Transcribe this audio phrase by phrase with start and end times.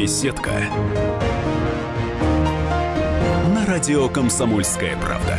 [0.00, 0.52] Беседка.
[3.52, 5.36] На радио Комсомольская правда.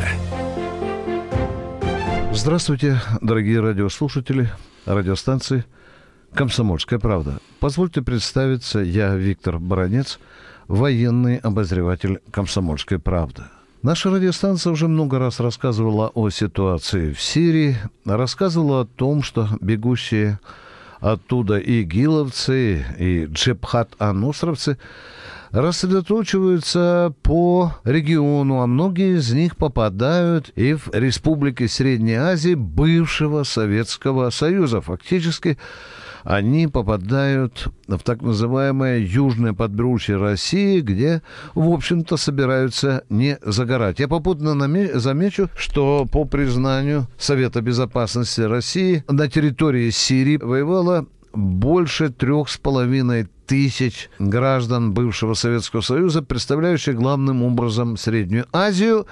[2.34, 4.50] Здравствуйте, дорогие радиослушатели,
[4.86, 5.64] радиостанции
[6.34, 7.40] «Комсомольская правда».
[7.62, 10.20] Позвольте представиться, я Виктор Баранец,
[10.68, 13.44] военный обозреватель «Комсомольской правды».
[13.82, 20.38] Наша радиостанция уже много раз рассказывала о ситуации в Сирии, рассказывала о том, что бегущие
[21.00, 24.78] оттуда и гиловцы, и джебхат-анусровцы
[25.52, 34.30] рассредоточиваются по региону, а многие из них попадают и в республики Средней Азии бывшего Советского
[34.30, 34.82] Союза.
[34.82, 35.58] Фактически
[36.24, 41.22] они попадают в так называемое южное подбрюшье России, где,
[41.56, 44.00] в общем-то, собираются не загорать.
[44.00, 44.56] Я попутно
[45.00, 53.28] замечу, что по признанию Совета Безопасности России на территории Сирии воевало больше трех с половиной
[53.46, 59.08] тысяч граждан бывшего Советского Союза, представляющих главным образом Среднюю Азию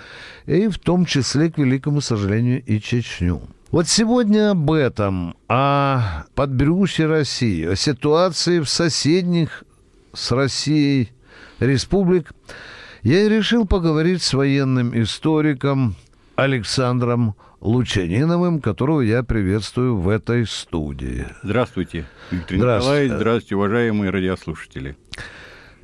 [0.46, 3.42] и в том числе, к великому сожалению, и Чечню.
[3.70, 9.66] Вот сегодня об этом, о подбрюшье России, о ситуации в соседних
[10.14, 11.12] с Россией
[11.60, 12.32] республик,
[13.04, 15.96] я и решил поговорить с военным историком
[16.38, 21.28] Александром Лучаниновым, которого я приветствую в этой студии.
[21.44, 22.86] Здравствуйте, Виктор здравствуйте.
[22.86, 23.14] Николаевич.
[23.16, 24.98] Здравствуйте, уважаемые радиослушатели.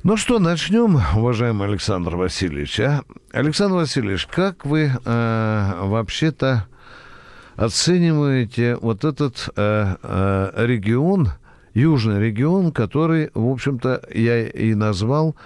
[0.02, 2.80] Ну что, начнем, уважаемый Александр Васильевич.
[2.80, 3.02] А?
[3.30, 6.66] Александр Васильевич, как вы э, вообще-то
[7.56, 11.30] оцениваете вот этот э, э, регион,
[11.74, 15.36] южный регион, который, в общем-то, я и назвал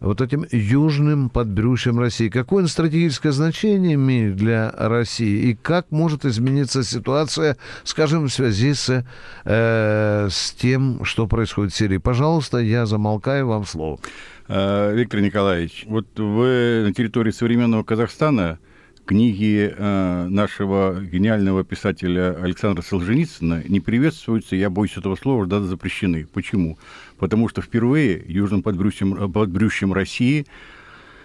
[0.00, 2.28] вот этим южным подбрюшьем России.
[2.28, 8.74] Какое он стратегическое значение имеет для России и как может измениться ситуация, скажем, в связи
[8.74, 9.04] с,
[9.44, 11.98] э, с тем, что происходит в Сирии?
[11.98, 13.98] Пожалуйста, я замолкаю, вам слово.
[14.48, 18.58] Э, Виктор Николаевич, вот вы на территории современного Казахстана
[19.04, 26.26] книги э, нашего гениального писателя Александра Солженицына не приветствуются, я боюсь этого слова, даже запрещены.
[26.32, 26.78] Почему?
[27.18, 30.46] Потому что впервые южным подбрюшьем, подбрюшьем России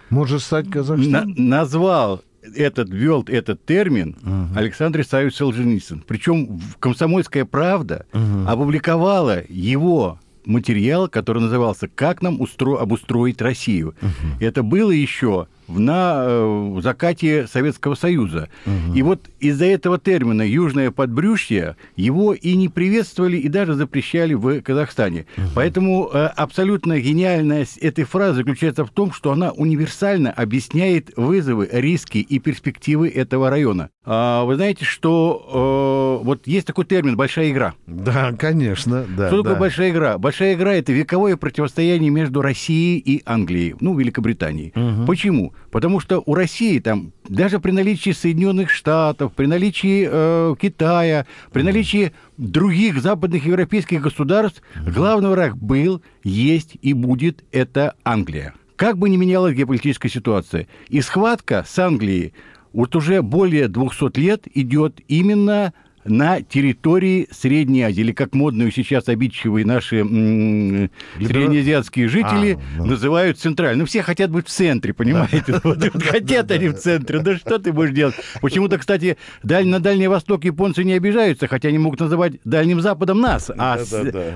[0.09, 1.34] может стать Казахстан?
[1.35, 4.57] На, назвал этот, ввел этот термин uh-huh.
[4.57, 6.03] Александр Исаевич Солженицын.
[6.07, 8.47] Причем «Комсомольская правда» uh-huh.
[8.47, 12.78] опубликовала его материал, который назывался «Как нам устро...
[12.78, 13.95] обустроить Россию».
[14.01, 14.09] Uh-huh.
[14.39, 18.50] Это было еще на э, закате Советского Союза.
[18.66, 18.96] Угу.
[18.96, 24.62] И вот из-за этого термина «южное подбрюшье» его и не приветствовали, и даже запрещали в
[24.62, 25.25] Казахстане.
[25.38, 25.46] Угу.
[25.56, 32.18] Поэтому э, абсолютно гениальность этой фразы заключается в том, что она универсально объясняет вызовы, риски
[32.18, 33.90] и перспективы этого района.
[34.06, 37.74] А вы знаете, что э, вот есть такой термин «большая игра».
[37.86, 39.06] Да, конечно.
[39.16, 39.59] Да, что такое да.
[39.59, 40.18] большая игра?
[40.18, 44.74] Большая игра– это вековое противостояние между Россией и Англией, ну, Великобританией.
[44.75, 45.06] Угу.
[45.06, 45.53] Почему?
[45.71, 51.61] Потому что у России там, даже при наличии Соединенных Штатов, при наличии э, Китая, при
[51.61, 58.53] наличии других западных европейских государств, главный враг был, есть и будет это Англия.
[58.75, 62.33] Как бы ни менялась геополитическая ситуация, и схватка с Англией
[62.73, 65.73] вот уже более 200 лет идет именно
[66.05, 72.85] на территории Средней Азии, или как модные сейчас обидчивые наши м- среднеазиатские жители а, ну.
[72.85, 73.79] называют центральным.
[73.79, 75.53] Ну, все хотят быть в центре, понимаете?
[75.99, 77.19] Хотят они в центре.
[77.19, 78.15] Да что ты будешь делать?
[78.41, 83.49] Почему-то, кстати, на Дальний Восток японцы не обижаются, хотя они могут называть Дальним Западом нас,
[83.49, 83.77] а,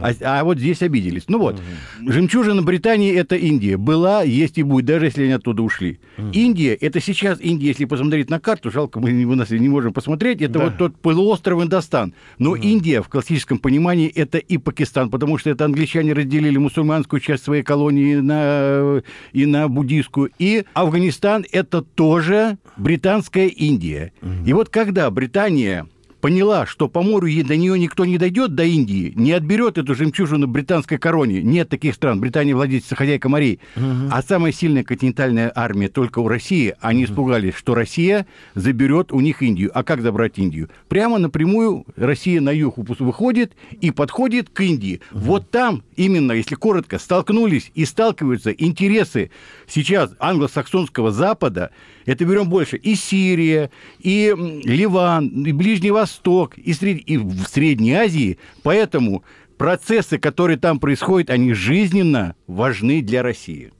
[0.01, 1.23] а, а вот здесь обиделись.
[1.27, 1.61] Ну вот,
[2.05, 3.77] жемчужина Британии– это Индия.
[3.77, 5.99] Была, есть и будет, даже если они оттуда ушли.
[6.31, 10.77] Индия– это сейчас Индия, если посмотреть на карту, жалко, мы не можем посмотреть, это вот
[10.77, 12.13] тот полуостров Индостан.
[12.39, 12.61] Но угу.
[12.61, 17.63] Индия в классическом понимании это и Пакистан, потому что это англичане разделили мусульманскую часть своей
[17.63, 19.01] колонии на,
[19.33, 20.31] и на буддийскую.
[20.39, 24.13] И Афганистан это тоже британская Индия.
[24.21, 24.31] Угу.
[24.45, 25.87] И вот когда Британия
[26.23, 30.47] поняла, что по морю до нее никто не дойдет, до Индии, не отберет эту жемчужину
[30.47, 31.43] британской короне.
[31.43, 32.21] Нет таких стран.
[32.21, 33.59] Британия владельца хозяйка морей.
[33.75, 34.07] Угу.
[34.09, 36.75] А самая сильная континентальная армия только у России.
[36.79, 37.11] Они угу.
[37.11, 38.25] испугались, что Россия
[38.55, 39.69] заберет у них Индию.
[39.73, 40.69] А как забрать Индию?
[40.87, 45.01] Прямо напрямую Россия на юг выходит и подходит к Индии.
[45.11, 45.19] Угу.
[45.19, 49.29] Вот там именно, если коротко, столкнулись и сталкиваются интересы
[49.67, 51.71] сейчас англосаксонского Запада,
[52.05, 54.33] это берем больше, и Сирия, и
[54.63, 56.12] Ливан, и Ближний Восток,
[56.57, 56.97] и, сред...
[57.05, 58.37] и в Средней Азии.
[58.63, 59.23] Поэтому
[59.63, 63.71] процессы, которые там происходят, они жизненно важны для России.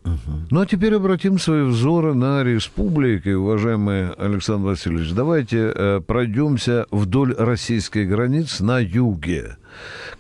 [0.50, 5.12] Ну а теперь обратим свои взоры на республики, уважаемый Александр Васильевич.
[5.12, 9.58] Давайте э, пройдемся вдоль российской границ на юге.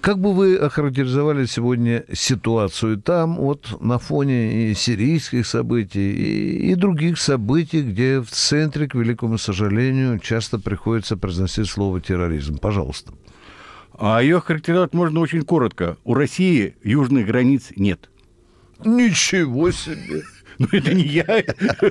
[0.02, 6.76] Как бы вы охарактеризовали сегодня ситуацию там, вот на фоне и сирийских событий, и, и
[6.76, 12.58] других событий, где в центре, к великому сожалению, часто приходится произносить слово терроризм?
[12.58, 13.14] Пожалуйста.
[13.98, 15.98] А ее характеризовать можно очень коротко.
[16.04, 18.10] У России южных границ нет.
[18.84, 20.24] Ничего себе!
[20.60, 21.26] Ну, это не я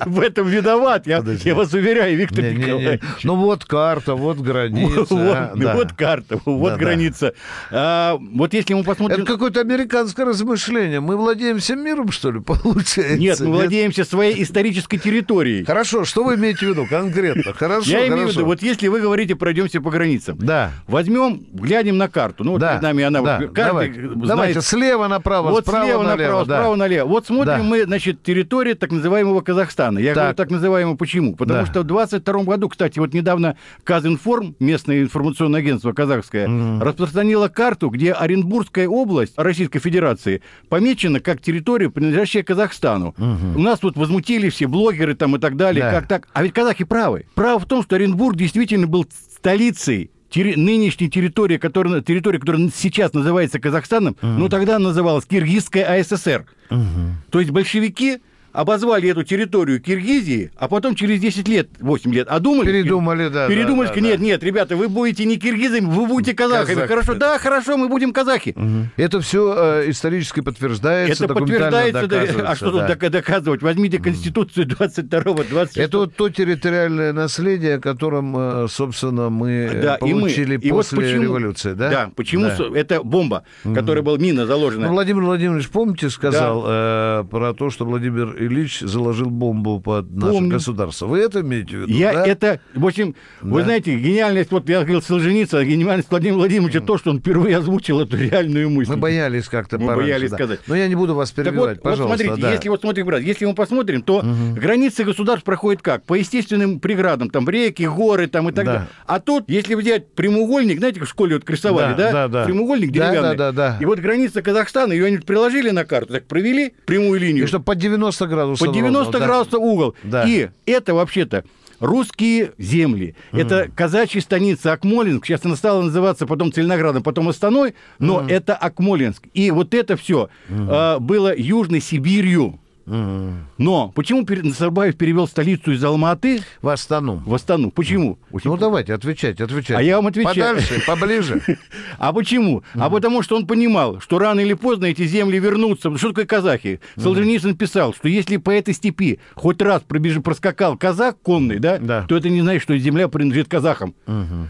[0.05, 3.01] в этом виноват, я, я вас уверяю, Виктор не, Николаевич.
[3.01, 3.13] Не, не.
[3.23, 5.03] Ну, вот карта, вот граница.
[5.13, 5.75] Вот, а, да.
[5.75, 7.33] вот карта, вот да, граница.
[7.71, 7.77] Да.
[8.13, 9.21] А, вот если мы посмотрим...
[9.21, 10.99] Это какое-то американское размышление.
[10.99, 13.17] Мы владеем всем миром, что ли, получается?
[13.17, 13.55] Нет, мы Нет?
[13.55, 15.65] владеемся своей исторической территорией.
[15.65, 17.53] Хорошо, что вы имеете в виду конкретно?
[17.57, 20.37] Хорошо, Я имею в виду, вот если вы говорите, пройдемся по границам.
[20.39, 20.71] Да.
[20.87, 22.43] Возьмем, глянем на карту.
[22.43, 22.71] Ну, вот да.
[22.71, 23.21] перед нами она...
[23.21, 23.39] Да.
[23.39, 23.93] Вот, Давайте.
[24.01, 24.27] Знает...
[24.27, 26.17] Давайте, слева направо, вот справа слева налево.
[26.17, 26.55] направо, да.
[26.55, 27.07] справа налево.
[27.07, 27.63] Вот смотрим да.
[27.63, 29.97] мы, значит, территорию территория так называемого Казахстана.
[29.97, 30.23] Я так.
[30.23, 31.35] говорю так называемого почему?
[31.35, 31.65] Потому да.
[31.65, 36.83] что в 22 году, кстати, вот недавно Казинформ, местное информационное агентство казахское, угу.
[36.83, 43.15] распространило карту, где Оренбургская область Российской Федерации помечена как территория, принадлежащая Казахстану.
[43.17, 43.57] Угу.
[43.57, 45.83] У нас тут возмутили все блогеры там и так далее.
[45.83, 45.91] Да.
[45.91, 46.27] Как так?
[46.33, 47.25] А ведь казахи правы.
[47.33, 53.13] Право в том, что Оренбург действительно был столицей терри- нынешняя территория, которая, территория, которая сейчас
[53.13, 56.45] называется Казахстаном, uh ну тогда называлась Киргизская АССР.
[56.69, 58.19] uh То есть большевики
[58.53, 62.67] обозвали эту территорию Киргизии, а потом через 10 лет, 8 лет, а думали...
[62.67, 63.47] Передумали, да.
[63.47, 64.25] Передумали, да, да, нет, да.
[64.25, 66.75] нет, ребята, вы будете не киргизами, вы будете казахами.
[66.75, 66.89] Казах.
[66.89, 68.53] Хорошо, да, хорошо, мы будем казахи.
[68.55, 68.89] Угу.
[68.97, 72.95] Это все э, исторически подтверждается, Это подтверждается, да, а что да.
[72.95, 73.61] тут доказывать?
[73.63, 79.97] Возьмите Конституцию 22-го, 26 Это вот то территориальное наследие, о котором, э, собственно, мы да,
[79.97, 81.89] получили и мы, после и вот почему, революции, да?
[81.89, 82.79] Да, почему да.
[82.79, 83.73] это бомба, угу.
[83.73, 84.87] которая была мина заложена.
[84.87, 87.21] Ну, Владимир Владимирович, помните, сказал да.
[87.21, 90.51] э, про то, что Владимир Ильич заложил бомбу под наше Помню.
[90.51, 91.07] государство.
[91.07, 91.93] Вы это имеете в виду?
[91.93, 92.25] Я да?
[92.25, 93.49] это, в общем, да.
[93.49, 96.85] вы знаете, гениальность, вот я говорил Солженицына, гениальность Владимира Владимировича, mm.
[96.85, 98.91] то, что он впервые озвучил эту реальную мысль.
[98.91, 100.37] Мы боялись как-то Мы пораньше, боялись да.
[100.37, 100.59] сказать.
[100.67, 102.03] Но я не буду вас перебивать, так вот, пожалуйста.
[102.03, 102.53] Вот смотрите, да.
[102.53, 104.55] если вот смотрим, брат, если мы посмотрим, то угу.
[104.55, 106.03] границы государств проходят как?
[106.05, 108.71] По естественным преградам, там реки, горы, там и так да.
[108.73, 108.87] далее.
[109.05, 112.11] А тут, если взять прямоугольник, знаете, в школе вот рисовали, да?
[112.11, 112.45] Да, да.
[112.45, 113.21] Прямоугольник деревянный.
[113.21, 113.77] Да, да, да, да.
[113.79, 117.45] И вот граница Казахстана, ее они приложили на карту, так провели прямую линию.
[117.45, 118.67] И что под 90 градусов.
[118.67, 119.57] Под 90 ровно, градусов да.
[119.59, 119.95] угол.
[120.03, 120.23] Да.
[120.27, 121.43] И это вообще-то
[121.79, 123.15] русские земли.
[123.31, 123.41] Mm.
[123.41, 125.25] Это казачья станица Акмолинск.
[125.25, 128.31] Сейчас она стала называться потом Целиноградом, потом Астаной, но mm.
[128.31, 129.23] это Акмолинск.
[129.33, 130.97] И вот это все mm.
[130.97, 132.59] э, было Южной Сибирью.
[132.85, 137.21] Но почему Назарбаев перевел столицу из Алматы в Астану?
[137.25, 137.71] В Астану.
[137.71, 138.17] Почему?
[138.31, 138.49] Очень...
[138.49, 139.75] Ну, давайте, отвечайте, отвечайте.
[139.77, 140.55] А я вам отвечаю.
[140.55, 141.41] Подальше, поближе.
[141.97, 142.63] А почему?
[142.73, 145.95] А потому что он понимал, что рано или поздно эти земли вернутся.
[145.97, 146.79] Что такое казахи?
[146.97, 152.29] Солженицын писал, что если по этой степи хоть раз проскакал казах конный, да, то это
[152.29, 153.95] не значит, что земля принадлежит казахам.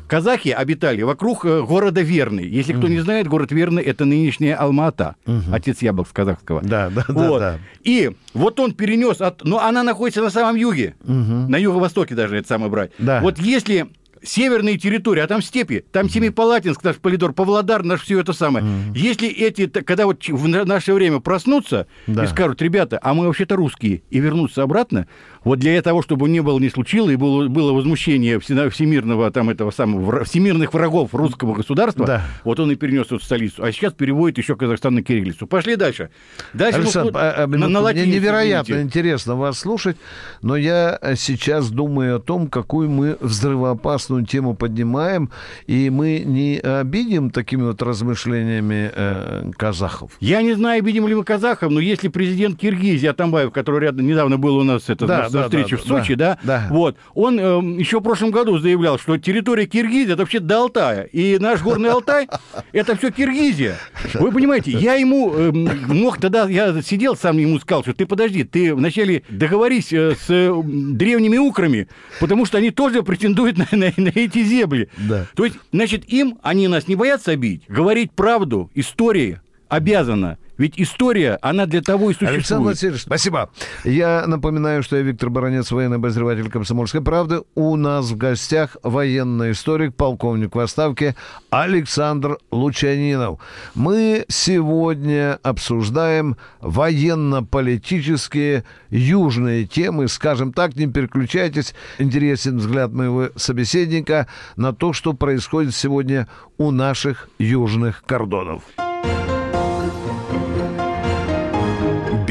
[0.08, 2.48] Казахи обитали вокруг э, города Верный.
[2.48, 5.16] Если кто не знает, город Верный– это нынешняя Алма-Ата,
[5.52, 6.62] отец яблок с казахского.
[6.62, 7.60] Да, да, да.
[7.84, 9.44] И вот он перенес, от...
[9.44, 11.12] но она находится на самом юге, угу.
[11.14, 12.92] на юго-востоке даже это самое брать.
[12.98, 13.22] Да.
[13.22, 13.88] Вот если
[14.24, 18.66] северные территории, а там степи, там Семипалатинск, наш Полидор, Павлодар, наш все это самое.
[18.66, 18.98] Mm.
[18.98, 22.24] Если эти, когда вот в наше время проснутся да.
[22.24, 25.08] и скажут, ребята, а мы вообще-то русские, и вернутся обратно,
[25.44, 29.72] вот для того, чтобы не было, не случилось, и было, было возмущение всемирного, там, этого
[29.72, 32.26] самого, всемирных врагов русского государства, да.
[32.44, 33.64] вот он и перенес эту столицу.
[33.64, 35.48] А сейчас переводит еще Казахстан на кириллицу.
[35.48, 36.10] Пошли дальше.
[36.54, 38.88] Дальше Александр, мы, а, а, на, на мне невероятно извините.
[38.88, 39.98] интересно вас слушать,
[40.42, 45.30] но я сейчас думаю о том, какую мы взрывоопасную тему поднимаем,
[45.68, 50.12] и мы не обидим такими вот размышлениями э, казахов.
[50.20, 54.38] Я не знаю, обидим ли мы казахов, но если президент Киргизии Атамбаев, который рядом недавно
[54.38, 57.44] был у нас, это да, да, встречу да, в Сочи, да, да, вот, он э,
[57.80, 61.90] еще в прошлом году заявлял, что территория Киргизии это вообще до Алтая, и наш горный
[61.90, 62.28] Алтай
[62.72, 63.78] это все Киргизия.
[64.14, 68.44] Вы понимаете, я ему э, мог тогда, я сидел сам ему сказал, что ты подожди,
[68.44, 71.88] ты вначале договорись э, с э, древними украми,
[72.20, 74.90] потому что они тоже претендуют на, на, на эти земли.
[74.98, 75.26] Да.
[75.36, 79.40] То есть, значит, им, они нас не боятся обидеть, говорить правду, истории
[79.74, 82.36] обязана ведь история, она для того и существует.
[82.36, 83.50] Александр Васильевич, спасибо.
[83.84, 87.42] Я напоминаю, что я Виктор Баранец, военный обозреватель «Комсомольской правды».
[87.56, 91.16] У нас в гостях военный историк, полковник в отставке
[91.50, 93.40] Александр Лучанинов.
[93.74, 100.08] Мы сегодня обсуждаем военно-политические южные темы.
[100.08, 101.74] Скажем так, не переключайтесь.
[101.98, 106.28] Интересен взгляд моего собеседника на то, что происходит сегодня
[106.60, 108.62] у наших южных кордонов.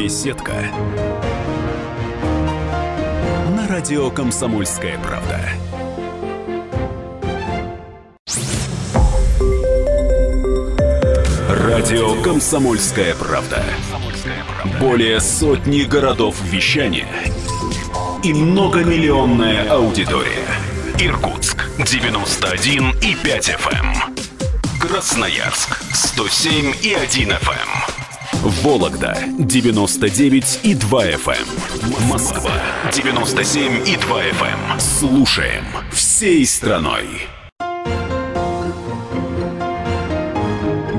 [0.02, 0.54] Беседка.
[3.54, 5.40] На радио Комсомольская правда.
[11.48, 13.62] Радио Комсомольская правда.
[14.80, 17.06] Более сотни городов вещания
[18.24, 20.48] и многомиллионная аудитория.
[20.98, 24.80] Иркутск 91 и 5 FM.
[24.80, 27.91] Красноярск 107 и 1 FM.
[28.42, 32.08] Вологда 99 и 2 FM.
[32.10, 32.50] Москва
[32.92, 34.80] 97 и 2 FM.
[34.80, 37.06] Слушаем всей страной.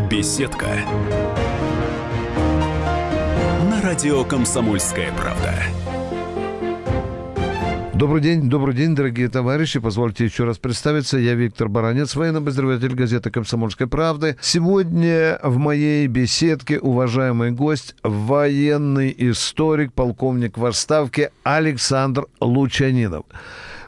[0.09, 0.69] Беседка.
[3.69, 5.53] На радио Комсомольская правда.
[8.03, 9.79] Добрый день, добрый день, дорогие товарищи.
[9.79, 11.17] Позвольте еще раз представиться.
[11.17, 14.35] Я Виктор Баранец, военный обозреватель газеты «Комсомольской правды».
[14.41, 23.23] Сегодня в моей беседке уважаемый гость, военный историк, полковник в отставке Александр Лучанинов.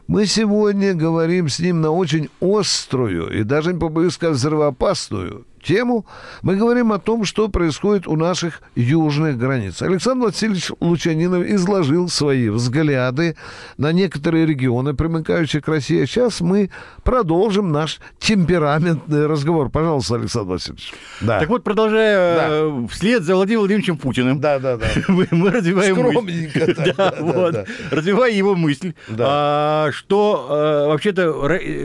[0.08, 6.06] Мы сегодня говорим с ним на очень острую и даже, не побоюсь сказать, взрывоопасную тему.
[6.42, 9.82] Мы говорим о том, что происходит у наших южных границ.
[9.82, 13.36] Александр Васильевич Лучанинов изложил свои взгляды
[13.78, 16.06] на некоторые регионы, примыкающие к России.
[16.06, 16.70] Сейчас мы
[17.04, 19.70] продолжим наш темпераментный разговор.
[19.70, 20.94] Пожалуйста, Александр Васильевич.
[21.22, 21.40] Да.
[21.40, 22.48] Так вот, продолжая да.
[22.50, 24.88] э, вслед за Владимиром Владимировичем Путиным, да, да, да.
[25.08, 29.26] мы, мы развиваем Скромненько, мысль, да, да, вот, да, развивая его мысль, да.
[29.28, 31.34] а, что а, вообще-то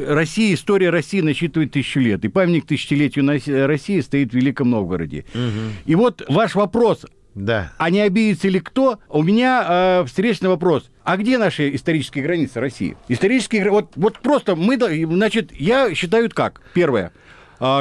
[0.08, 3.24] Россия, история России насчитывает тысячу лет, и памятник тысячелетию
[3.70, 5.24] России стоит в Великом Новгороде.
[5.34, 5.72] Угу.
[5.86, 7.72] И вот ваш вопрос, да.
[7.78, 8.98] А не обидится ли кто?
[9.08, 10.90] У меня э, встречный вопрос.
[11.04, 12.96] А где наши исторические границы России?
[13.08, 16.60] Исторические вот вот просто мы, значит, я считаю как.
[16.74, 17.12] Первое,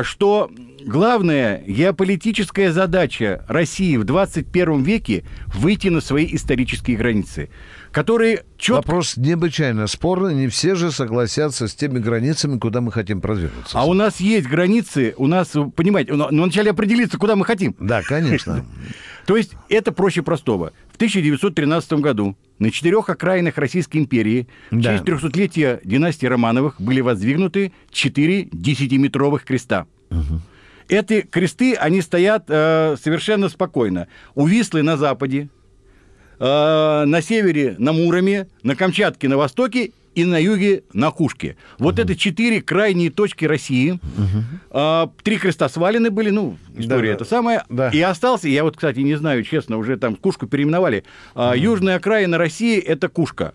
[0.04, 0.52] что
[0.86, 7.50] главная геополитическая задача России в 21 веке выйти на свои исторические границы
[7.92, 8.88] которые четко...
[8.88, 10.36] Вопрос необычайно спорный.
[10.36, 13.78] Не все же согласятся с теми границами, куда мы хотим продвинуться.
[13.80, 17.76] А у нас есть границы, у нас, понимаете, но вначале определиться, куда мы хотим.
[17.80, 18.66] Да, конечно.
[19.30, 20.74] То есть это проще простого.
[20.92, 27.72] В 1913 году на четырех окраинах Российской империи в честь 300-летия династии Романовых были воздвигнуты
[27.92, 29.86] четыре десятиметровых креста.
[30.10, 30.42] Угу.
[30.88, 34.08] Эти кресты, они стоят э, совершенно спокойно.
[34.34, 35.50] У Вислы на западе,
[36.40, 41.56] Э, на севере на Муроме, на Камчатке на востоке и на юге на Кушке.
[41.78, 42.02] Вот угу.
[42.02, 43.92] это четыре крайние точки России.
[43.92, 44.44] Угу.
[44.72, 47.66] А, три креста свалены были, ну, история да, это самая.
[47.70, 47.90] Да.
[47.90, 51.04] И остался, я вот, кстати, не знаю, честно, уже там Кушку переименовали.
[51.36, 51.58] А, угу.
[51.58, 53.54] Южная окраина России– это Кушка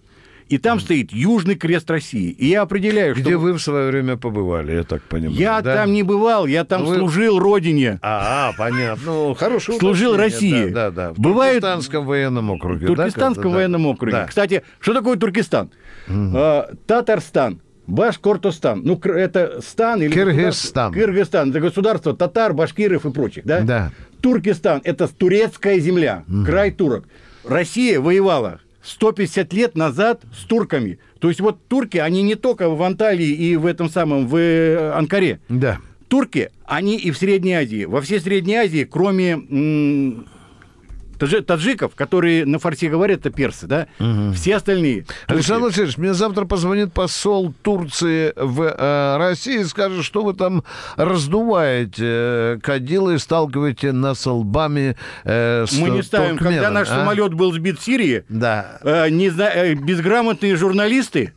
[0.49, 2.31] и там стоит Южный крест России.
[2.31, 3.39] И я определяю, Где что...
[3.39, 5.37] вы в свое время побывали, я так понимаю.
[5.37, 5.75] Я да?
[5.77, 6.97] там не бывал, я там вы...
[6.97, 7.99] служил родине.
[8.03, 9.05] А, а понятно.
[9.05, 9.79] Ну, хорошо.
[9.79, 10.69] Служил России.
[10.69, 11.13] Да, да, да.
[11.15, 11.63] В Бывает...
[11.63, 12.87] Туркестанском военном округе.
[12.87, 14.13] В Туркестанском да, военном округе.
[14.13, 14.27] Да.
[14.27, 15.71] Кстати, что такое Туркестан?
[16.09, 16.33] Угу.
[16.35, 17.61] А, Татарстан.
[17.87, 18.81] Башкортостан.
[18.83, 20.13] Ну, это стан или...
[20.13, 20.93] Кыргызстан.
[20.93, 21.51] Кыргызстан.
[21.51, 23.61] Это государство татар, башкиров и прочих, да?
[23.61, 23.91] Да.
[24.21, 24.81] Туркестан.
[24.85, 26.45] Это турецкая земля, угу.
[26.45, 27.05] край турок.
[27.45, 30.99] Россия воевала 150 лет назад с турками.
[31.19, 34.93] То есть вот турки, они не только в Анталии и в этом самом, в э,
[34.93, 35.41] Анкаре.
[35.49, 35.79] Да.
[36.09, 37.87] Турки, они и в Средней Азии.
[37.87, 40.25] Во всей Средней Азии, кроме
[41.19, 43.87] таджиков, которые на фарси говорят, это персы, да?
[43.99, 44.33] Угу.
[44.35, 45.07] Все остальные.
[45.27, 50.65] Александр Васильевич, мне завтра позвонит посол Турции в э, России и скажет, что вы там
[50.97, 56.37] раздуваете э, кадилы, сталкиваете нас лбами э, с Мы не ставим.
[56.37, 57.01] Когда наш а?
[57.01, 58.79] самолет был сбит в Сирии, да.
[58.83, 61.33] э, не, э, безграмотные журналисты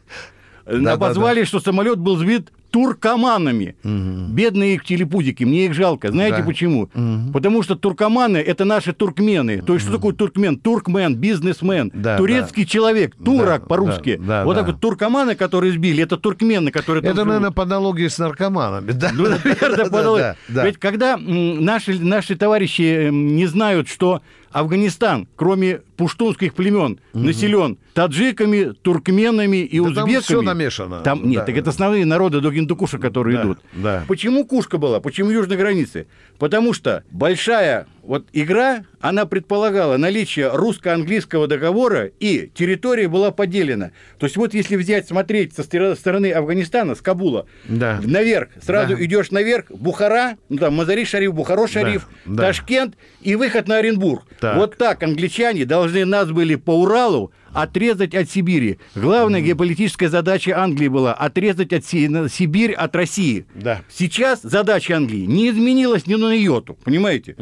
[0.65, 1.47] да, позвали, да, да.
[1.47, 3.75] что самолет был сбит туркоманами.
[3.83, 4.33] Угу.
[4.33, 6.11] Бедные их телепузики, мне их жалко.
[6.11, 6.43] Знаете да.
[6.43, 6.83] почему?
[6.93, 7.31] Угу.
[7.33, 9.63] Потому что туркоманы– это наши туркмены.
[9.63, 9.93] То есть угу.
[9.93, 10.59] что такое туркмен?
[10.59, 12.69] Туркмен, бизнесмен, да, турецкий да.
[12.69, 14.17] человек, турок да, по-русски.
[14.17, 14.59] Да, да, вот да.
[14.61, 18.91] так вот туркоманы, которые сбили, это туркмены, которые Это, наверное, по аналогии с наркоманами.
[18.91, 19.09] Да?
[19.11, 20.35] Ну, наверное, по аналогии.
[20.49, 27.23] Ведь когда наши, наши товарищи не знают, что Афганистан, кроме пуштунских племен, угу.
[27.23, 30.13] населен таджиками, туркменами и да узбеками.
[30.13, 30.99] Там все намешано.
[31.01, 31.45] Там, нет, да.
[31.45, 33.59] так это основные народы до Гиндукуша, которые да, идут.
[33.73, 34.03] Да.
[34.07, 34.99] Почему Кушка была?
[34.99, 36.07] Почему южной границы?
[36.37, 43.91] Потому что большая вот игра, она предполагала наличие русско-английского договора, и территория была поделена.
[44.17, 47.99] То есть вот если взять, смотреть со стороны Афганистана, с Кабула, да.
[48.01, 49.03] наверх, сразу да.
[49.03, 52.43] идешь наверх, Бухара, ну там Мазари-Шариф, Бухаро-Шариф, да.
[52.43, 54.23] Ташкент и выход на Оренбург.
[54.39, 54.55] Так.
[54.55, 58.77] Вот так англичане должны нас были по Уралу отрезать от Сибири.
[58.95, 63.45] Главная геополитическая задача Англии была отрезать от Сибирь от России.
[63.55, 63.81] Да.
[63.89, 67.35] Сейчас задача Англии не изменилась ни на йоту, понимаете?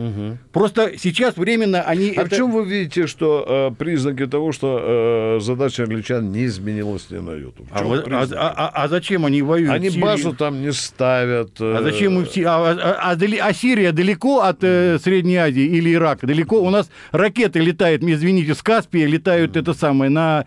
[0.51, 2.13] Просто сейчас временно они...
[2.15, 6.45] А в это- чем вы видите, что э, признаки того, что э, задача англичан не
[6.45, 7.63] изменилась ни на йоту?
[7.63, 9.71] В А, вот- а- а- а- а зачем они воюют?
[9.71, 11.51] Они в базу там не ставят.
[11.59, 12.25] А э, зачем им...
[12.45, 16.25] А, а- а дали- а Сирия далеко от э, Средней Азии или Ирака?
[16.27, 16.61] Далеко?
[16.61, 20.45] У нас ракеты летают, извините, с Каспия летают это самое на...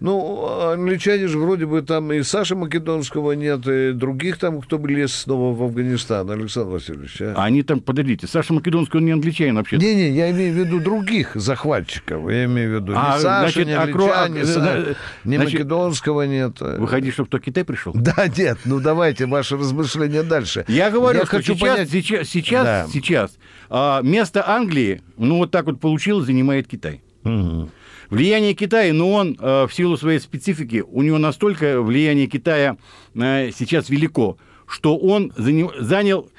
[0.00, 4.88] Ну, англичане же вроде бы там и Саши Македонского нет, и других там, кто бы
[4.90, 7.20] лез снова в Афганистан, Александр Васильевич.
[7.20, 7.34] а?
[7.36, 9.76] А они там, подождите, Саша Македонский, он не англичанин вообще.
[9.76, 12.30] Не-не, я имею в виду других захватчиков.
[12.30, 15.36] Я имею в виду А, не Саши, значит, не окро- англичан, не а, Са- ни
[15.36, 16.60] значит, Македонского нет.
[16.60, 17.92] Выходи, чтобы кто Китай пришел?
[17.94, 20.64] Да, нет, ну давайте ваши размышления дальше.
[20.68, 21.90] Я говорю, что хочу сейчас, понять...
[21.90, 22.86] сейчас, сейчас, Да.
[22.92, 23.38] сейчас
[23.70, 27.02] а, место Англии, ну вот так вот получилось, занимает Китай.
[27.24, 27.70] Мгм.
[28.10, 32.76] Влияние Китая, но он э, в силу своей специфики, у него настолько влияние Китая
[33.14, 36.30] э, сейчас велико, что он заня- занял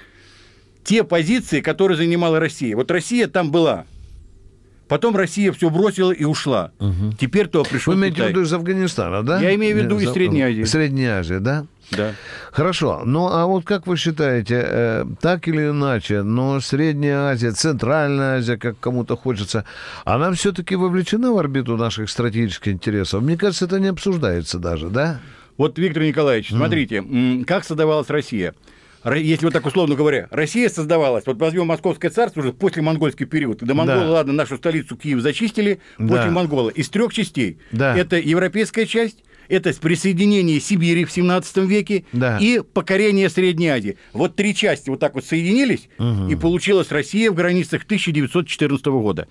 [0.83, 2.75] те позиции, которые занимала Россия.
[2.75, 3.85] Вот Россия там была.
[4.87, 6.71] Потом Россия все бросила и ушла.
[7.19, 9.39] Теперь то пришел Вы имеете в виду из Афганистана, да?
[9.39, 10.63] Я имею в виду Из- Средней Азии.
[10.63, 11.67] Средней Азии, да?
[11.91, 12.13] Да.
[12.51, 13.01] Хорошо.
[13.05, 18.57] Ну, а вот как вы считаете, э, так или иначе, но Средняя Азия, Центральная Азия,
[18.57, 19.65] как кому-то хочется,
[20.05, 23.23] она все-таки вовлечена в орбиту наших стратегических интересов?
[23.23, 25.19] Мне кажется, это не обсуждается даже, да?
[25.57, 28.53] Вот, Виктор Николаевич, смотрите, м, как создавалась Россия.
[29.03, 33.25] Ро- Если вот так условно говоря, Россия создавалась, вот возьмем Московское царство уже после монгольский
[33.25, 34.09] период, когда монголы, Да.
[34.11, 36.31] ладно, нашу столицу Киев зачистили, после Да.
[36.31, 37.59] монгола, из трех частей.
[37.71, 37.97] Да.
[37.97, 42.37] Это европейская часть, это присоединение Сибири в 17 веке Да.
[42.39, 43.97] и покорение Средней Азии.
[44.13, 45.89] Вот три части вот так вот соединились,
[46.29, 49.27] и получилась Россия в границах 1914 года.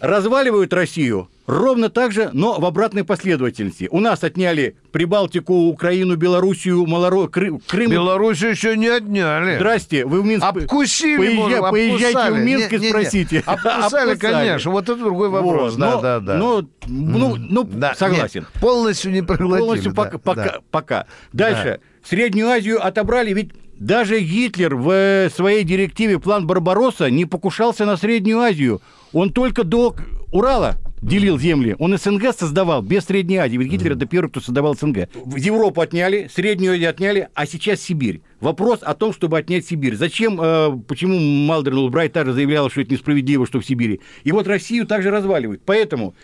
[0.00, 3.88] Разваливают Россию ровно так же, но в обратной последовательности.
[3.90, 7.26] У нас отняли Прибалтику, Украину, Белоруссию, Малоро...
[7.26, 7.90] Кры- Крым.
[7.90, 9.56] Беларусь еще не отняли.
[9.56, 10.44] Здрасте, вы в Минск...
[10.44, 12.40] Обкусили, Поезжай- может, поезжайте обкусали.
[12.40, 12.90] в Минск и Не-не-не.
[12.90, 13.42] спросите.
[13.46, 14.70] Обкусали, конечно.
[14.70, 15.72] Вот это другой вопрос.
[15.72, 16.36] Вот, Да, но- да, да.
[16.36, 18.40] Ну, ну, ну, Да, согласен.
[18.52, 19.59] нет, полностью не проглотили.
[19.60, 20.58] Полностью да, пока, пока, да.
[20.70, 21.06] пока.
[21.32, 21.80] Дальше.
[22.04, 27.96] Среднюю Азию отобрали, ведь даже Гитлер в э, своей директиве «План Барбаросса» не покушался на
[27.96, 28.82] Среднюю Азию.
[29.12, 29.96] Он только до
[30.32, 31.76] Урала делил земли.
[31.78, 33.56] Он СНГ создавал без Средней Азии.
[33.56, 35.08] Ведь Гитлер это первый, кто создавал СНГ.
[35.36, 38.20] Европу отняли, Среднюю Азию отняли, а сейчас Сибирь.
[38.40, 39.96] Вопрос о том, чтобы отнять Сибирь.
[39.96, 44.00] Зачем, э, почему Малдерн Улбрайт также заявлял, что это несправедливо, что в Сибири.
[44.24, 45.62] И вот Россию также разваливают.
[45.64, 46.14] Поэтому,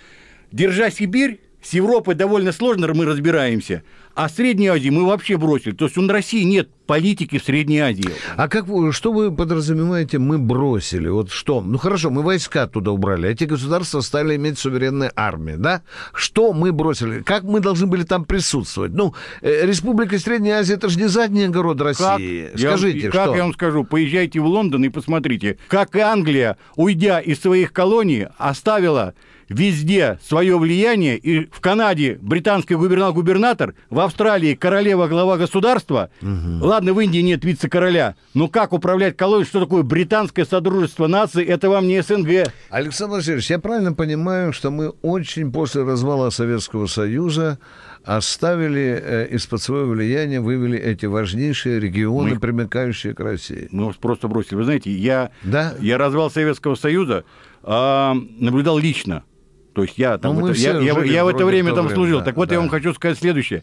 [0.53, 3.83] держа Сибирь, с Европой довольно сложно мы разбираемся,
[4.14, 5.72] а Средней Азии мы вообще бросили.
[5.72, 8.09] То есть у России нет политики в Средней Азии.
[8.37, 11.09] А как что вы подразумеваете, мы бросили?
[11.09, 11.61] Вот что?
[11.61, 15.83] Ну хорошо, мы войска туда убрали, эти государства стали иметь суверенные армии, да?
[16.14, 17.22] Что мы бросили?
[17.22, 18.92] Как мы должны были там присутствовать?
[18.92, 22.50] Ну, э, Республика Средняя Азия, это же не задний огород Как, России.
[22.55, 23.37] я- Скажите, как что?
[23.37, 28.29] я вам скажу, поезжайте в Лондон и посмотрите, как и Англия, уйдя из своих колоний,
[28.38, 29.14] оставила
[29.48, 37.00] везде свое влияние, и в Канаде британский губернатор-губернатор, в Австралии королева глава государства, ладно, в
[37.00, 42.02] Индии нет вице-короля, но как управлять колонией, что такое британское содружество наций, это вам не
[42.02, 42.52] СНГ.
[42.70, 47.59] Александр Васильевич, я правильно понимаю, что мы очень после развала Советского Союза
[48.04, 53.68] оставили э, из-под своего влияния, вывели эти важнейшие регионы, Мы- примыкающие к России?
[53.72, 54.54] Мы просто бросили.
[54.54, 55.74] Вы знаете, я, Да?
[55.80, 57.24] я развал Советского Союза
[57.64, 59.24] а, наблюдал лично.
[59.76, 62.18] То есть я, там Ну, это, я, я- я в это время там время, служил.
[62.20, 62.54] да, так вот да.
[62.54, 63.62] я вам хочу сказать следующее.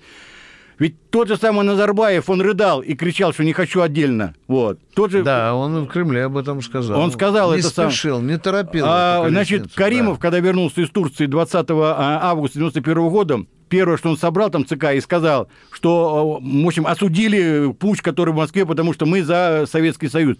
[0.77, 4.35] Ведь тот же самый Назарбаев, он рыдал и кричал, что не хочу отдельно.
[4.47, 4.79] Вот.
[4.93, 6.99] Тот же, Да, он в Кремле об этом сказал.
[6.99, 7.89] Он сказал не это сам.
[7.89, 8.85] спешил, не торопил.
[8.87, 10.21] А, значит, Каримов, да.
[10.21, 14.99] когда вернулся из Турции 20 августа 91 года, первое, что он собрал там ЦК и
[15.01, 20.37] сказал, что, в общем, осудили путь, который в Москве, потому что мы за Советский Союз.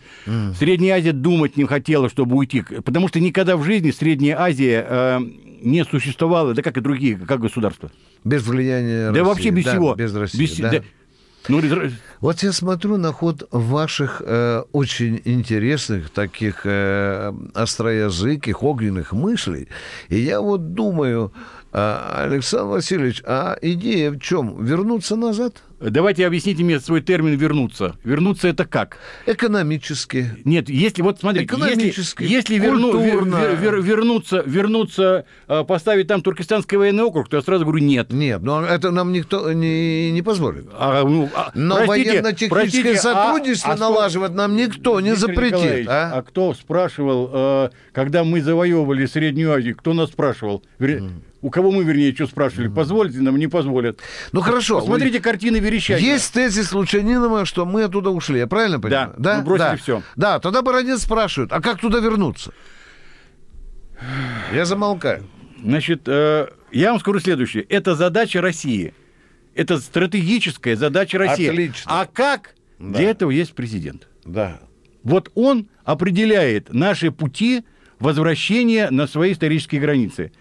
[0.57, 5.19] Средняя Азия думать не хотела, чтобы уйти, потому что никогда в жизни Средняя Азия э,
[5.63, 7.91] не существовала, да как и другие, как государства.
[8.23, 9.95] Без влияния Да России, вообще без да, всего.
[9.95, 10.69] Без России, Без- да.
[10.71, 10.81] да.
[11.49, 11.61] Ну,
[12.21, 19.67] Вот я смотрю на ход ваших э, очень интересных, таких э, остроязыких, огненных мыслей,
[20.07, 21.33] и я вот думаю,
[21.73, 24.63] а, Александр Васильевич, а идея в чем?
[24.63, 25.63] Вернуться назад?
[25.89, 27.95] Давайте объясните мне свой термин «вернуться».
[28.03, 28.97] Вернуться это как?
[29.25, 30.29] Экономически.
[30.45, 36.07] Нет, если вот смотрите, Экономически, если, если верну- вер- вер- вер- вернуться, вернуться, э, поставить
[36.07, 38.11] там Туркестанский военный округ, то я сразу говорю нет.
[38.11, 40.65] Нет, но это нам никто не, не позволит.
[40.73, 45.53] А, ну, а, Но военно-техническое а- сотрудничество а кто- налаживать нам никто не Виктор запретит.
[45.59, 46.11] Николаевич, а?
[46.15, 50.63] а кто спрашивал, э, когда мы завоевывали Среднюю Азию, кто нас спрашивал?
[50.79, 51.11] Вернее,
[51.43, 53.99] у кого мы, вернее, что спрашивали, позволят нам, не позволят.
[54.31, 54.79] Ну хорошо.
[54.79, 56.03] Посмотрите картины Верещагина.
[56.03, 59.13] Есть тезис Лучанинова, что мы оттуда ушли, я правильно понимаю?
[59.17, 59.75] Да, мы бросили да.
[59.75, 60.01] всё.
[60.15, 62.53] Да, тогда Баранец спрашивает, а как туда вернуться?
[64.53, 65.25] Я замолкаю.
[65.61, 67.63] Значит, э, я вам скажу следующее.
[67.63, 68.93] Это задача России.
[69.53, 71.49] Это стратегическая задача России.
[71.49, 71.83] Отлично.
[71.85, 72.55] А как?
[72.79, 72.99] Да.
[72.99, 74.07] Для этого есть президент.
[74.25, 74.59] Да.
[75.03, 77.63] Вот он определяет наши пути
[77.99, 80.31] возвращения на свои исторические границы.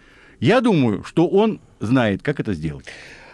[0.43, 2.87] Я думаю, что он знает, как это сделать.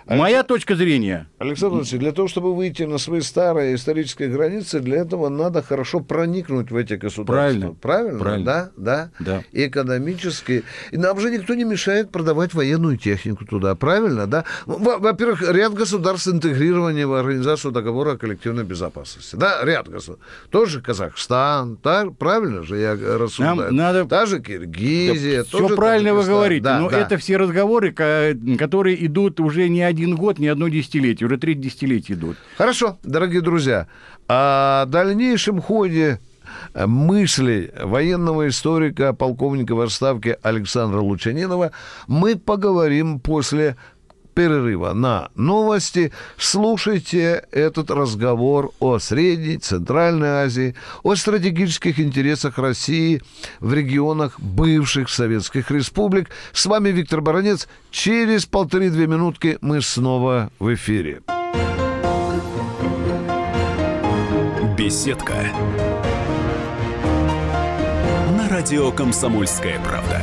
[0.08, 1.26] Моя точка зрения.
[1.38, 6.00] Александр Владимирович, для того, чтобы выйти на свои старые исторические границы, для этого надо хорошо
[6.00, 7.32] проникнуть в эти государства.
[7.34, 7.74] Правильно.
[7.74, 8.18] Правильно?
[8.18, 8.44] Правильно.
[8.44, 9.10] Да, да.
[9.20, 9.42] Да.
[9.52, 10.64] И экономически.
[10.92, 13.74] И нам же никто не мешает продавать военную технику туда.
[13.74, 14.44] Правильно, да?
[14.66, 19.36] Во- Во-первых, ряд государств интегрирования в Организацию договора о коллективной безопасности.
[19.36, 20.24] Да, ряд государств.
[20.50, 23.72] Тоже Казахстан, та- правильно же я рассуждаю.
[23.74, 25.44] надо- Та же Киргизия.
[25.44, 26.34] Все тоже правильно вы Таджикистан.
[26.34, 26.98] говорите, Да, но да.
[27.00, 32.14] это все разговоры, которые идут уже не один год, не одно десятилетие, уже три десятилетия
[32.14, 32.36] идут.
[32.56, 33.86] Хорошо, дорогие друзья,
[34.28, 36.20] о дальнейшем ходе
[36.74, 41.72] э, мыслей военного историка, полковника в отставке Александра Лучанинова
[42.06, 43.76] мы поговорим после
[44.38, 46.12] перерыва на новости.
[46.36, 53.20] Слушайте этот разговор о Средней, Центральной Азии, о стратегических интересах России
[53.58, 56.30] в регионах бывших советских республик.
[56.52, 57.66] С вами Виктор Баранец.
[57.90, 61.20] Через полторы-две минутки мы снова в эфире.
[64.78, 65.48] Беседка.
[68.36, 70.22] На радио Комсомольская правда.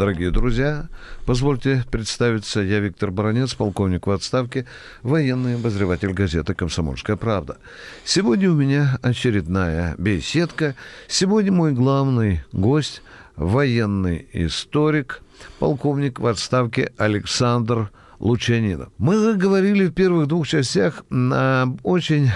[0.00, 0.88] Дорогие друзья,
[1.26, 2.60] позвольте представиться.
[2.60, 4.64] Я Виктор Баранец, полковник в отставке,
[5.02, 7.58] военный обозреватель газеты «Комсомольская правда».
[8.02, 10.74] Сегодня у меня очередная беседка.
[11.06, 13.02] Сегодня мой главный гость–
[13.36, 15.20] военный историк,
[15.58, 18.88] полковник в отставке Александр Лучанинов.
[18.96, 22.30] Мы говорили в первых двух частях на очень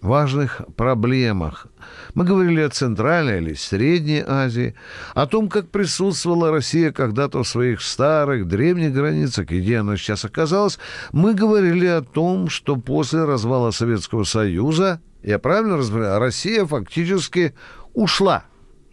[0.00, 1.66] важных проблемах.
[2.14, 4.74] Мы говорили о Центральной или Средней Азии,
[5.14, 10.24] о том, как присутствовала Россия когда-то в своих старых, древних границах, и где она сейчас
[10.24, 10.78] оказалась.
[11.12, 17.54] Мы говорили о том, что после развала Советского Союза, я правильно разбираю, Россия фактически
[17.94, 18.44] ушла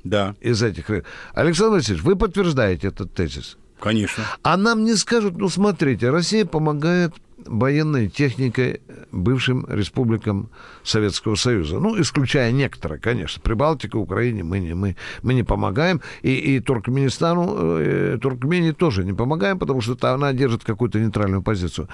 [0.04, 0.86] Да, из этих...
[1.34, 3.58] Александр Васильевич, вы подтверждаете этот тезис?
[3.80, 4.24] конечно.
[4.42, 7.14] А нам не скажут, ну смотрите, Россия помогает
[7.46, 8.82] военной техникой
[9.12, 10.50] бывшим республикам
[10.84, 11.80] Советского Союза.
[11.80, 13.42] Ну, исключая некоторые, конечно.
[13.42, 16.02] Прибалтика, Украине мы не, мы, мы не помогаем.
[16.22, 21.42] И, и Туркменистану, э, Туркмении тоже не помогаем, потому что та- она держит какую-то нейтральную
[21.42, 21.88] позицию.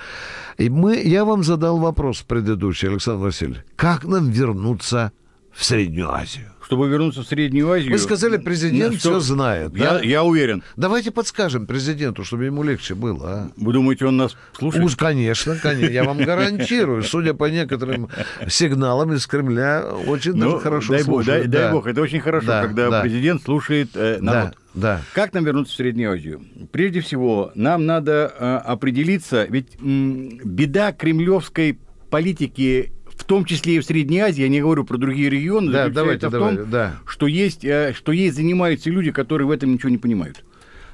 [0.57, 3.61] И мы, я вам задал вопрос предыдущий, Александр Васильевич.
[3.75, 5.11] Как нам вернуться
[5.51, 6.51] в Среднюю Азию?
[6.71, 7.91] Чтобы вернуться в Среднюю Азию...
[7.91, 9.75] Вы сказали, президент Ну, что- все знает.
[9.75, 9.99] Я, да?
[10.03, 10.63] я уверен.
[10.77, 13.29] Давайте подскажем президенту, чтобы ему легче было.
[13.29, 13.49] А?
[13.57, 14.85] Вы думаете, он нас слушает?
[14.85, 17.03] Уж, конечно, конечно, я вам гарантирую.
[17.03, 18.07] Судя по некоторым
[18.47, 21.49] сигналам из Кремля, очень Ну, даже хорошо дай, бог, дай, слушают.
[21.51, 21.71] дай Да.
[21.73, 23.01] бог, это очень хорошо, Да, когда да.
[23.01, 24.53] президент слушает э, народ.
[24.73, 25.01] Да, да.
[25.13, 26.41] Как нам вернуться в Среднюю Азию?
[26.71, 31.77] Прежде всего, нам надо э, определиться, ведь м, беда кремлевской
[32.09, 35.89] политики, в том числе и в Средней Азии, я не говорю про другие регионы, Да,
[35.89, 36.95] давайте, в давайте, том, да.
[37.05, 40.43] что есть, э, что есть занимаются люди, которые в этом ничего не понимают.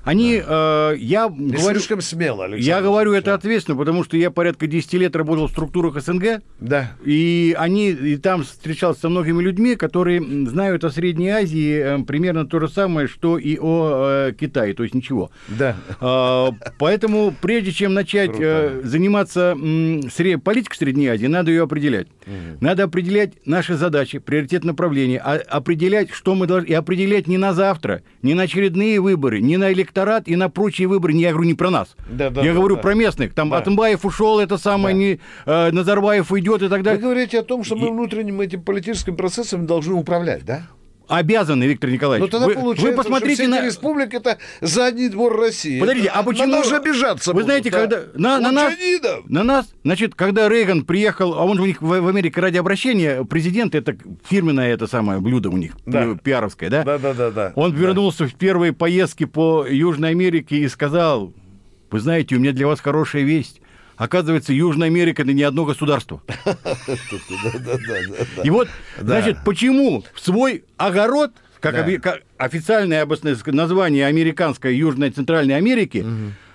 [0.08, 2.66] Они, э, я Не говорю, слишком смело, Александр.
[2.66, 6.94] я говорю это ответственно, потому что я порядка 10 лет работал в структурах СНГ, Да.
[7.04, 12.48] и они и там встречался со многими людьми, которые знают о Средней Азии э, примерно
[12.48, 15.30] то же самое, что и о э, Китае, то есть ничего.
[15.50, 15.76] Да.
[16.00, 22.08] А, Поэтому прежде чем начать э, заниматься сре- политикой Средней Азии, надо ее определять.
[22.62, 27.54] Надо определять наши задачи, приоритет направления, а- определять, что мы должны, и определять не на
[27.54, 29.97] завтра, не на очередные выборы, не на электорат
[30.28, 31.14] и на прочие выборы.
[31.14, 31.96] Не, я говорю не про нас.
[32.10, 32.82] Да, да, я да, говорю да.
[32.82, 33.34] про местных.
[33.34, 33.58] Там Да.
[33.58, 35.00] Атымбаев ушел, это самое, Да.
[35.00, 37.02] не, э, Назарбаев уйдет и так Вы далее.
[37.02, 40.68] говорите о том, что мы внутренним этим политическим процессом должны управлять, да?
[41.08, 42.26] Обязаны, Виктор Николаевич.
[42.26, 43.60] Ну тогда вы, получается, вы посмотрите что на...
[43.60, 45.80] эти республики это задний двор России.
[45.80, 46.48] Подождите, а почему...
[46.48, 47.80] Надо уже обижаться Вы будут, знаете, да.
[47.80, 48.04] когда...
[48.16, 48.74] На, на нас,
[49.28, 53.24] на нас, значит, когда Рейган приехал, а он у них в, в Америке ради обращения,
[53.24, 53.96] президент, это
[54.30, 56.14] фирменное это самое блюдо у них, Да.
[56.14, 56.84] пи- пиаровское, да?
[56.84, 57.54] Да, да, да, да.
[57.56, 57.78] Он Да.
[57.78, 61.34] вернулся в первые поездки по Южной Америке и сказал,
[61.90, 63.62] вы знаете, у меня для вас хорошая весть.
[63.98, 66.22] Оказывается, Южная Америка– это не одно государство.
[68.44, 71.82] И вот, значит, почему в свой огород, как, Да.
[71.84, 73.06] оби- как официальное
[73.48, 76.06] название американской Южной Центральной Америки,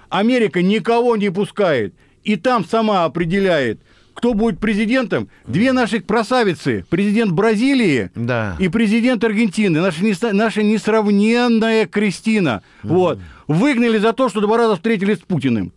[0.08, 1.94] Америка никого не пускает.
[2.22, 3.80] И там сама определяет,
[4.14, 5.28] кто будет президентом.
[5.46, 8.56] Две наших красавицы, президент Бразилии Да.
[8.60, 14.76] и президент Аргентины, наша, нес- наша несравненная Кристина, вот, выгнали за то, что два раза
[14.76, 15.72] встретились с Путиным.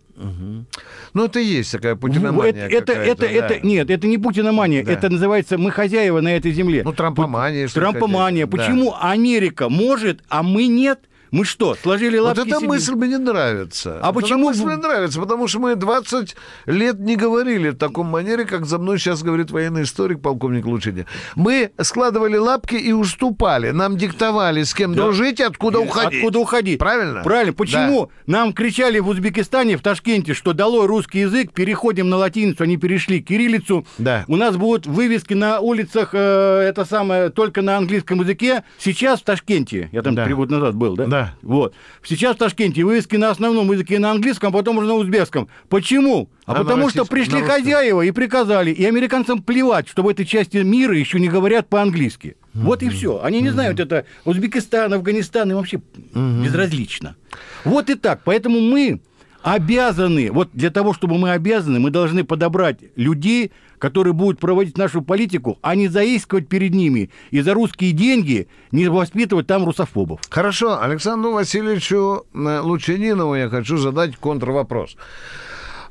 [1.15, 3.27] Ну, это и есть такая путиномания это, это, это, да.
[3.27, 4.91] это- нет, это не путиномания, Да.
[4.91, 6.81] это называется мы хозяева на этой земле.
[6.83, 8.43] Ну, трампомания, Трампомания.
[8.45, 8.63] хотите, да.
[8.65, 10.99] Почему Америка может, а мы нет?
[11.35, 12.69] Мы что, сложили Вот лапки эта сидим?
[12.69, 13.99] мысль мне нравится.
[14.01, 15.19] А Вот почему эта мысль мне нравится?
[15.19, 16.33] Потому что мы 20
[16.65, 21.05] лет не говорили в таком манере, как за мной сейчас говорит военный историк, полковник Лучини.
[21.35, 23.71] Мы складывали лапки и уступали.
[23.71, 26.19] Нам диктовали, с кем дружить и откуда уходить.
[26.19, 26.79] Откуда уходить?
[26.79, 27.21] Правильно?
[27.21, 27.51] Правильно.
[27.51, 32.77] Почему нам кричали в Узбекистане, в Ташкенте, что долой русский язык, переходим на латиницу, они
[32.77, 33.85] перешли к кириллицу.
[33.97, 34.23] Да.
[34.29, 38.63] У нас будут вывески на улицах, э, это самое, только на английском языке.
[38.77, 40.23] Сейчас в Ташкенте, я там Да.
[40.23, 41.05] три года назад был, да?
[41.05, 41.24] Да.
[41.41, 41.73] Вот.
[42.03, 45.47] Сейчас в Ташкенте вывески на основном языке на английском, а потом уже на узбекском.
[45.69, 46.29] Почему?
[46.45, 48.71] А, А потому что пришли хозяева и приказали.
[48.71, 52.35] И американцам плевать, что в этой части мира еще не говорят по-английски.
[52.53, 53.21] Вот и все.
[53.23, 55.81] Они не знают это Узбекистан, Афганистан, им вообще
[56.13, 57.15] безразлично.
[57.63, 58.21] Вот и так.
[58.23, 59.01] Поэтому мы
[59.41, 63.51] обязаны, вот для того, чтобы мы обязаны, мы должны подобрать людей,
[63.85, 68.87] которые будут проводить нашу политику, а не заискивать перед ними и за русские деньги не
[68.87, 70.21] воспитывать там русофобов.
[70.27, 74.97] Хорошо, Александру Васильевичу э, Лучанинову я хочу задать контрвопрос.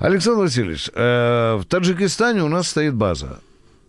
[0.01, 3.39] Александр Васильевич, э, в Таджикистане у нас стоит база.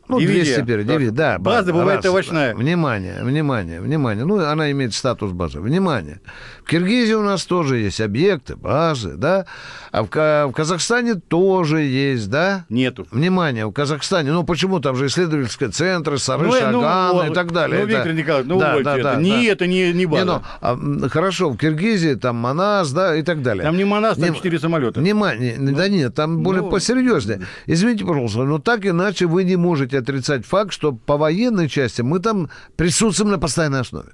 [0.07, 0.57] Ну, Дивизия.
[0.61, 1.39] 201, дивизия, да.
[1.39, 2.11] База бывает раз.
[2.11, 2.53] овощная.
[2.55, 4.23] Внимание, внимание, внимание.
[4.25, 5.59] Ну, она имеет статус базы.
[5.59, 6.21] Внимание.
[6.63, 9.45] В Киргизии у нас тоже есть объекты, базы, да.
[9.91, 12.65] А в, в Казахстане тоже есть, да.
[12.69, 13.07] Нету.
[13.11, 17.27] Внимание, в Казахстане, ну почему там же исследовательские центры, Сары, Ну, э, ну, Шаганы и
[17.29, 17.77] вот, так далее.
[17.79, 19.03] Ну, Это- Виктор Николаевич, ну, Да, увольте да, это.
[19.03, 19.51] да, не да.
[19.53, 20.23] это, не, не база.
[20.25, 23.63] Не, ну, а, хорошо, в Киргизии там Манас, да, и так далее.
[23.63, 24.99] Там не Манас, там Не- четыре самолета.
[24.99, 27.41] Внимание, да нет, там более ну- посерьезнее.
[27.65, 32.19] Извините, пожалуйста, но так иначе вы не можете отрицать факт, что по военной части мы
[32.19, 34.11] там присутствуем на постоянной основе.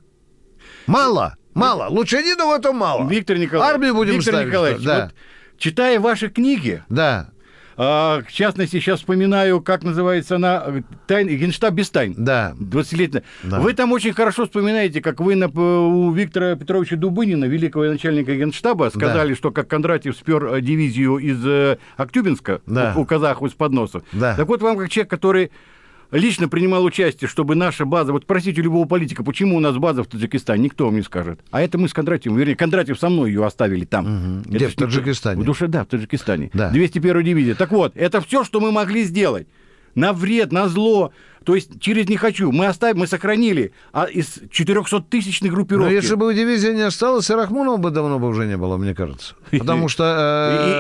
[0.88, 1.88] Мало, мало.
[1.90, 3.08] Лучанинов это мало.
[3.08, 4.48] Виктор Николаевич, Армию будем Виктор ставить.
[4.50, 5.04] Николаевич, да.
[5.04, 5.14] вот
[5.58, 7.30] читая ваши книги, да,
[7.78, 12.14] а, в частности, сейчас вспоминаю, как называется она, э, тайн, Генштаб без тайн.
[12.18, 12.54] да.
[12.60, 13.24] 20-летняя.
[13.44, 13.60] Да.
[13.60, 18.90] Вы там очень хорошо вспоминаете, как вы на, у Виктора Петровича Дубынина, великого начальника Генштаба,
[18.94, 22.94] сказали, что как Кондратьев спер э, дивизию из э, Актюбинска Да.
[22.96, 24.04] у, у казахов из-под носа.
[24.14, 24.36] Да.
[24.36, 25.52] Так вот вам, как человек, который
[26.12, 28.12] лично принимал участие, чтобы наша база...
[28.12, 31.40] Вот спросите любого политика, почему у нас база в Таджикистане, никто вам не скажет.
[31.52, 34.42] А это мы с Кондратьевым, вернее, Кондратьев со мной ее оставили там.
[34.42, 35.42] Это Где, в Таджикистане?
[35.42, 36.50] В душе, да, в Таджикистане.
[36.54, 36.70] Да.
[36.70, 37.56] 201 дивизия.
[37.56, 39.48] Так вот, это все, что мы могли сделать.
[39.96, 41.12] На вред, на зло.
[41.44, 42.52] То есть через «не хочу».
[42.52, 45.92] Мы оставили, мы сохранили а из 400-тысячной Но группировки.
[45.94, 49.34] если бы дивизия не осталась, и Рахмонова бы давно бы уже не было, мне кажется.
[49.52, 50.04] Потому что...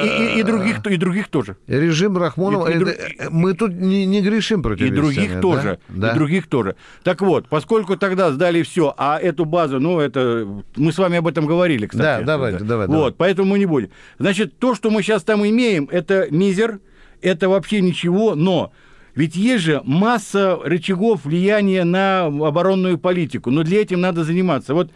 [0.05, 1.57] И, и- и- и э, других, и других тоже.
[1.65, 2.67] Режим Рахмонова...
[2.67, 5.79] И- и друг- это- Мы тут не, не грешим против И других тоже.
[5.89, 6.11] да?
[6.11, 6.75] И других тоже.
[7.03, 10.47] Так вот, поскольку тогда сдали все, а эту базу, ну, это.
[10.75, 12.19] Мы с вами об этом говорили, кстати.
[12.19, 13.11] Да, давайте, давай, Вот, давай.
[13.13, 13.89] поэтому мы не будем.
[14.19, 16.79] Значит, то, что мы сейчас там имеем, это мизер,
[17.21, 18.71] это вообще ничего, но.
[19.15, 23.51] Ведь есть же масса рычагов влияния на оборонную политику.
[23.51, 24.73] Но для этим надо заниматься.
[24.73, 24.89] Вот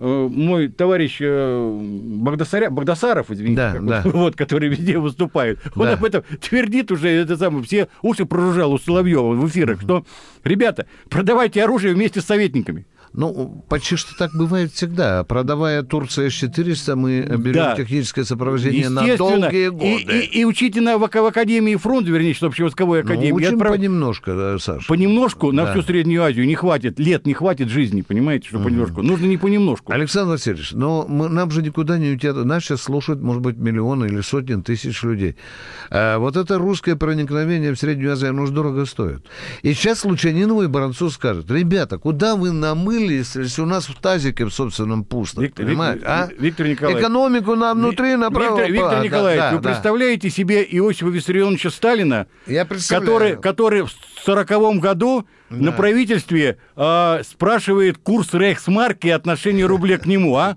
[0.00, 4.02] э, мой товарищ э, Багдасаря, Багдасаров, извините, Да, да.
[4.04, 5.92] вот, вот, который везде выступает, он Да.
[5.92, 10.04] об этом твердит уже, это самое, все уши проружал у Соловьева в эфирах, что,
[10.42, 12.86] ребята, продавайте оружие вместе с советниками.
[13.12, 15.24] Ну, почти что так бывает всегда.
[15.24, 17.74] Продавая Турция С-400, мы берем Да.
[17.76, 20.20] техническое сопровождение на долгие И, годы.
[20.20, 23.32] и- и учите на, в, ак- в Академии фронт, вернее, что общевойсковой Ну, академии.
[23.32, 24.86] учим отправ- понемножку, да, Саша.
[24.86, 25.72] Понемножку на Да.
[25.72, 29.02] всю Среднюю Азию не хватит, лет не хватит жизни, понимаете, что понемножку.
[29.02, 29.92] Нужно не понемножку.
[29.92, 32.30] Александр Васильевич, но мы, нам же никуда не уйти.
[32.30, 35.34] Нас сейчас слушают, может быть, миллионы или сотни тысяч людей.
[35.90, 39.24] А вот это русское проникновение в Среднюю Азию, оно же дорого стоит.
[39.62, 43.94] И сейчас Лучанинову и Баранцу скажут, ребята, куда вы намыли намыли, если, у нас в
[44.00, 45.96] тазике в собственном пусто, Виктор, понимаешь?
[45.96, 46.28] Виктор, а?
[46.38, 47.02] Виктор Николаевич.
[47.02, 48.58] Экономику нам внутри направо.
[48.60, 49.68] Виктор, Виктор да, Николаевич, да, вы да.
[49.68, 53.90] представляете себе Иосифа Виссарионовича Сталина, Я который, который в
[54.24, 60.56] сороковом году на правительстве а, спрашивает курс рейхсмарки и отношение рубля к нему, а?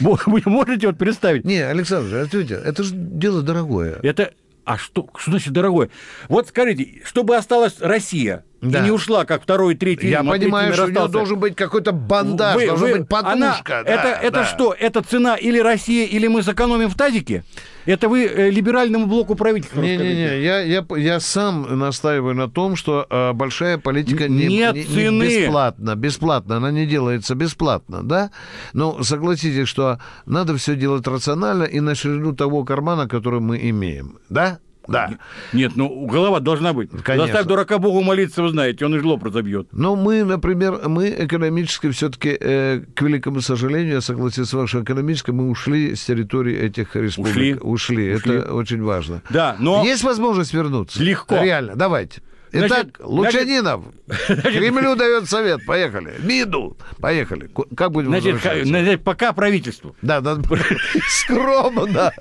[0.00, 1.44] Вы можете вот представить?
[1.44, 3.98] Не, Александр, ответьте, это же дело дорогое.
[4.02, 4.32] Это,
[4.64, 5.90] а что, что значит дорогое?
[6.28, 8.78] Вот скажите, чтобы осталась Россия Да.
[8.78, 11.12] и не ушла, как второй, третий Я а понимаю, что у него остался.
[11.12, 13.32] должен быть какой-то бандаж, Вы- должна вы- быть подушка.
[13.32, 14.44] она- да, это это да.
[14.44, 14.72] что?
[14.78, 17.42] Это цена или Россия, или мы сэкономим в тазике?
[17.86, 19.80] Это вы э, либеральному блоку правительства.
[19.82, 24.84] Не-не-не, я, я, я сам настаиваю на том, что э, большая политика не, Нет не-
[24.84, 25.24] не цены.
[25.24, 28.30] бесплатно, бесплатно, она не делается бесплатно, да?
[28.72, 34.18] Но согласитесь, что надо все делать рационально и на ширину того кармана, который мы имеем,
[34.28, 34.60] да?
[34.88, 35.18] Да.
[35.52, 36.90] Нет, ну голова должна быть.
[36.90, 37.26] Конечно.
[37.26, 39.68] Заставь дурака Богу молиться, вы знаете, он и жлоб разобьет.
[39.72, 45.30] Но мы, например, мы экономически все-таки, к великому сожалению, я согласен с вами, что экономически
[45.30, 47.34] мы ушли с территории этих республик.
[47.34, 47.54] Ушли.
[47.54, 48.14] Ушли.
[48.14, 48.34] Ушли.
[48.34, 49.22] Это очень важно.
[49.30, 51.02] Да, но Есть возможность вернуться?
[51.02, 51.36] Легко.
[51.42, 52.22] Реально, давайте.
[52.54, 53.84] Итак, Значит, Лучанинов,
[54.42, 56.14] Кремлю дает совет, поехали.
[56.22, 57.48] МИДу, поехали.
[57.74, 59.96] Как будем значит, значит, пока правительству.
[60.02, 60.36] Да, да,
[61.08, 62.12] скромно.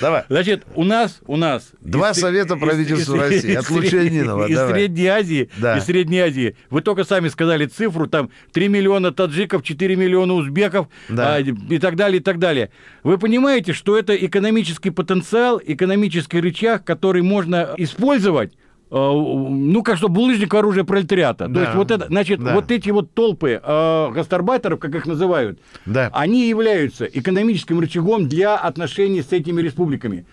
[0.00, 0.24] Давай.
[0.28, 1.70] Значит, у нас, у нас...
[1.80, 3.52] Два из- совета правительства из- России.
[3.52, 4.72] из- От Лучанинова, Из давай.
[4.74, 5.78] Средней Азии, Да.
[5.78, 6.56] из Средней Азии.
[6.70, 11.36] Вы только сами сказали цифру, там 3 миллиона таджиков, 4 миллиона узбеков Да.
[11.36, 12.70] а, и так далее, и так далее.
[13.02, 18.52] Вы понимаете, что это экономический потенциал, экономический рычаг, который можно использовать
[18.90, 21.46] ну, как что булыжник оружие пролетариата.
[21.46, 21.60] То Да.
[21.62, 22.54] есть вот это, значит, Да.
[22.54, 26.10] вот эти вот толпы э, гастарбайтеров, как их называют, Да.
[26.12, 30.24] они являются экономическим рычагом для отношений с этими республиками.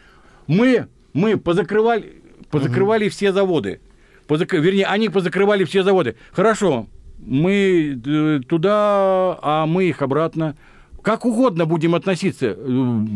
[0.48, 3.80] Мы, мы позакрывали, позакрывали все заводы.
[4.28, 6.16] Позак- Вернее, они позакрывали все заводы.
[6.32, 6.88] Хорошо,
[7.20, 10.56] мы э, туда, а мы их обратно.
[11.02, 12.48] Как угодно будем относиться.
[12.48, 12.54] Э,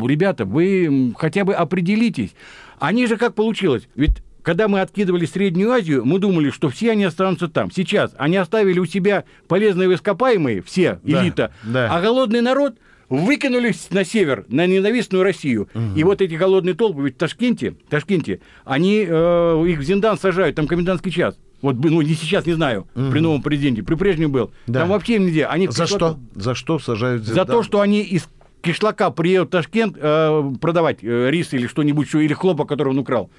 [0.06, 2.34] Ребята, вы хотя бы определитесь.
[2.78, 3.88] Они же как получилось?
[3.96, 7.70] Ведь когда мы откидывали Среднюю Азию, мы думали, что все они останутся там.
[7.70, 11.88] Сейчас они оставили у себя полезные ископаемые, все, Да, элита, да.
[11.94, 12.76] а голодный народ
[13.08, 15.68] выкинулись на север, на ненавистную Россию.
[15.96, 20.56] И вот эти голодные толпы, ведь в Ташкенте, Ташкенте они э, их в Зиндан сажают,
[20.56, 21.36] там комендантский час.
[21.60, 24.52] Вот, бы- ну, не сейчас, не знаю, при новом президенте, при прежнем был.
[24.66, 24.80] Да.
[24.80, 25.48] Там вообще нельзя.
[25.48, 26.18] Они За что?
[26.34, 27.24] За что сажают?
[27.24, 28.28] За то, что они из
[28.62, 33.30] кишлака приедут в Ташкент э, продавать э, рис или что-нибудь или хлопок, который он украл.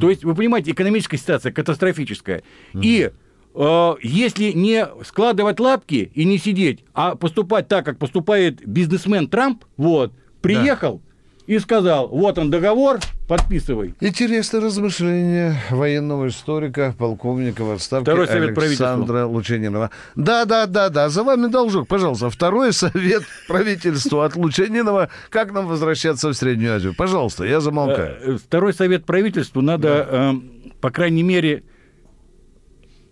[0.00, 2.42] То есть, вы понимаете, экономическая ситуация катастрофическая.
[2.74, 3.10] И
[3.54, 9.64] э, если не складывать лапки и не сидеть, а поступать так, как поступает бизнесмен Трамп,
[9.76, 10.12] вот,
[10.42, 11.00] приехал
[11.46, 13.94] и сказал, вот он договор, подписывай.
[14.00, 19.90] Интересное размышление военного историка, полковника в отставке Второй совет Александра Лучанинова.
[20.16, 21.08] Да, да, да, да.
[21.08, 22.30] За вами должок, пожалуйста.
[22.30, 25.08] Второй совет правительству от Лучанинова.
[25.30, 26.94] Как нам возвращаться в Среднюю Азию?
[26.96, 28.16] Пожалуйста, я замолкаю.
[28.34, 30.32] Э, Второй совет правительству надо, э,
[30.80, 31.62] по крайней мере,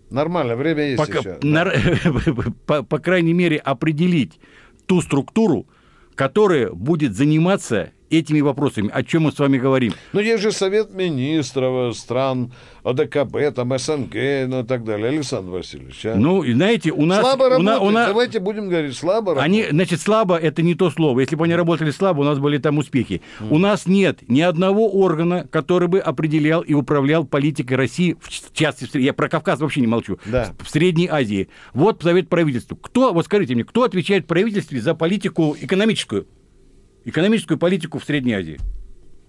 [0.09, 1.37] Нормально, время есть пока- еще.
[1.41, 1.73] нар-
[2.65, 4.39] по, по крайней мере, определить
[4.85, 5.67] ту структуру,
[6.15, 9.93] которая будет заниматься этими вопросами, о чем мы с вами говорим.
[10.13, 12.51] Ну, есть же Совет министров стран
[12.83, 14.13] ОДКБ, там СНГ,
[14.47, 15.07] ну и так далее.
[15.09, 16.15] Александр Васильевич, а?
[16.15, 17.19] Ну, знаете, у нас...
[17.21, 17.81] слабо работает.
[17.81, 19.71] у на- Давайте будем говорить, слабо Они, работает.
[19.75, 21.19] значит, слабо это не то слово.
[21.21, 23.21] Если бы они работали слабо, у нас были там успехи.
[23.49, 28.97] У нас нет ни одного органа, который бы определял и управлял политикой России, в частности,
[28.99, 30.53] я про Кавказ вообще не молчу, Да.
[30.63, 31.49] в Средней Азии.
[31.73, 32.77] Вот совет правительству.
[32.77, 36.27] Кто, вот скажите мне, кто отвечает в правительстве за политику экономическую?
[37.05, 38.59] Экономическую политику в Средней Азии.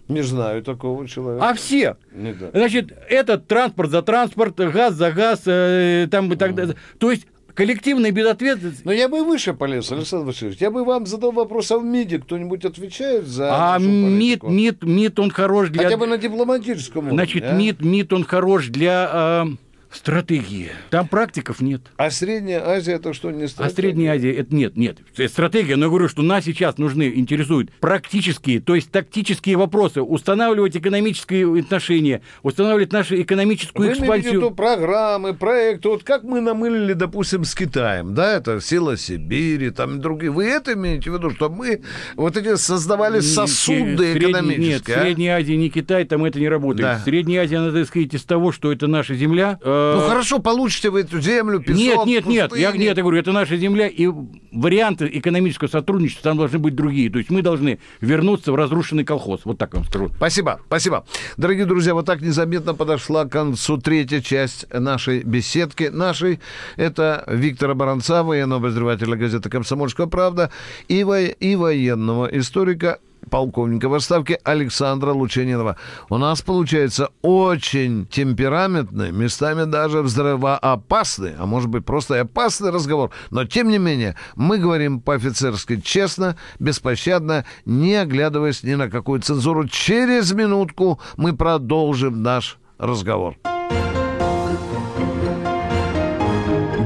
[0.09, 1.49] Не знаю такого человека.
[1.49, 1.97] А все.
[2.13, 2.51] Не да.
[2.53, 6.77] Значит, этот транспорт за транспорт, газ за газ, э, там и так далее.
[6.99, 8.85] То есть коллективная безответственность.
[8.85, 10.61] Но я бы выше полез, Александр Васильевич.
[10.61, 14.45] Я бы вам задал вопрос, а в МИДе кто-нибудь отвечает за А МИД?
[14.45, 15.85] МИД, МИД, он хорош для...
[15.85, 17.19] Хотя бы на дипломатическом уровне.
[17.19, 17.53] Значит, а?
[17.55, 19.57] МИД, МИД, он хорош для э,
[19.97, 20.71] стратегии.
[20.91, 21.83] Там практиков нет.
[21.97, 23.75] А Средняя Азия это что, не А стратегия?
[23.83, 24.99] Средняя Азия, это нет, нет.
[25.17, 30.03] Это стратегия, но я говорю, что нас сейчас нужны, интересуют практические, то есть тактические вопросы.
[30.03, 34.35] Устанавливать экономические отношения, устанавливать нашу экономическую Вы экспансию.
[34.35, 39.99] виду программы, проекты, вот как мы намылили, допустим, с Китаем, да, это сила Сибири, там
[39.99, 40.31] и другие.
[40.31, 41.83] Вы это имеете в виду, что мы
[42.17, 44.97] вот эти создавали сосуды Нет, экономические?
[44.97, 45.03] в а?
[45.03, 46.83] Средней Азии, не Китай, там это не работает.
[46.83, 46.99] Да.
[46.99, 50.91] В Средней Азии надо исходить из того, что это наша земля, э, Ну хорошо, получите
[50.91, 54.09] вы эту землю, песок, Нет, нет, нет, я, нет, я говорю, это наша земля, и
[54.53, 57.11] варианты экономического сотрудничества там должны быть другие.
[57.11, 59.43] То есть мы должны вернуться в разрушенный колхоз.
[59.45, 60.11] Вот так вам скажу.
[60.17, 61.05] Спасибо, спасибо.
[61.37, 65.85] Дорогие друзья, вот так незаметно подошла к концу третья часть нашей беседки.
[65.85, 66.41] Нашей
[66.77, 70.51] это Виктора Баранца, военного обозревателя газеты «Комсомольская правда»
[70.89, 72.99] и, во- и военного историка
[73.31, 75.77] полковника в отставке Александра Лучанинова.
[76.09, 83.11] У нас получается очень темпераментный, местами даже взрывоопасный, а может быть просто и опасный разговор.
[83.31, 89.69] Но тем не менее, мы говорим по-офицерски честно, беспощадно, не оглядываясь ни на какую цензуру.
[89.69, 93.37] Через минутку мы продолжим наш разговор.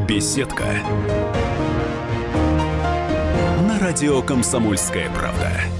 [0.08, 0.64] Беседка.
[3.66, 5.79] На радио Комсомольская правда.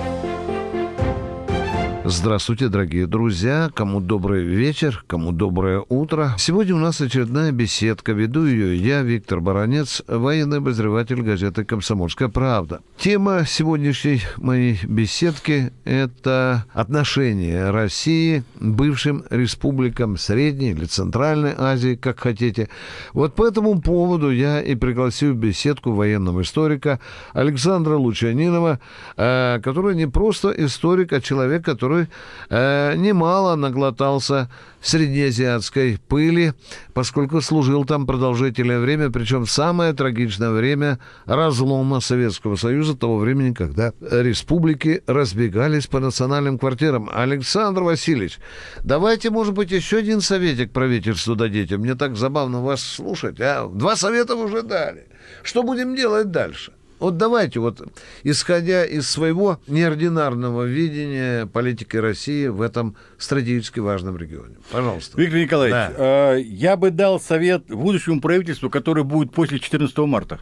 [2.13, 3.71] Здравствуйте, дорогие друзья.
[3.73, 6.35] Кому добрый вечер, кому доброе утро.
[6.37, 8.11] Сегодня у нас очередная беседка.
[8.11, 12.81] Веду ее я, Виктор Баранец, военный обозреватель газеты «Комсомольская правда».
[12.97, 22.19] Тема сегодняшней моей беседки– это отношение России к бывшим республикам Средней или Центральной Азии, как
[22.19, 22.67] хотите.
[23.13, 26.99] Вот по этому поводу я и пригласил беседку военного историка
[27.31, 28.81] Александра Лучанинова,
[29.15, 32.00] э, который не просто историк, а человек, который
[32.49, 34.49] э, немало наглотался
[34.81, 36.53] среднеазиатской пыли,
[36.93, 43.93] поскольку служил там продолжительное время, причем самое трагичное время разлома Советского Союза, того времени, когда
[43.99, 47.09] республики разбегались по национальным квартирам.
[47.13, 48.39] Александр Васильевич,
[48.83, 51.77] давайте, может быть, еще один советик правительству дадите.
[51.77, 53.39] Мне так забавно вас слушать.
[53.39, 53.67] А?
[53.67, 55.07] Два совета уже дали.
[55.43, 56.73] Что будем делать дальше?
[57.01, 57.81] Вот давайте, вот,
[58.23, 64.55] исходя из своего неординарного видения политики России в этом стратегически важном регионе.
[64.71, 65.19] Пожалуйста.
[65.19, 66.35] Виктор Николаевич, Да.
[66.35, 70.39] э, я бы дал совет будущему правительству, которое будет после 14 марта.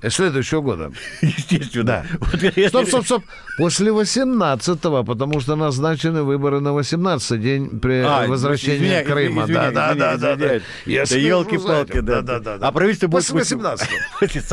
[0.00, 0.92] Э, Следующего года.
[1.22, 1.84] Естественно.
[1.84, 2.04] Да.
[2.20, 3.24] Вот Стоп, стоп, стоп.
[3.56, 9.42] После 18-го, потому что назначены выборы на 18-й день при А, возвращении извиня- Крыма.
[9.46, 10.34] извиня- да, да, извиня- да, да, да.
[10.36, 10.62] извиняюсь.
[10.86, 12.20] Я Да слежу за елки-палки, да.
[12.22, 12.68] да, да, да.
[12.68, 13.88] А правительство будет после 18
[14.20, 14.40] После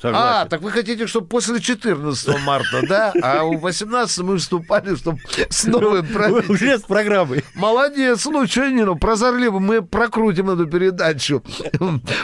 [0.00, 0.48] со- А, согласен.
[0.48, 3.12] так вы хотите, чтобы после 14 марта, да?
[3.22, 6.54] А у 18 мы вступали, чтобы с новым правительством.
[6.56, 7.44] Уже с программой.
[7.54, 9.58] Молодец, Лучанину, прозорливо.
[9.58, 11.42] Мы прокрутим эту передачу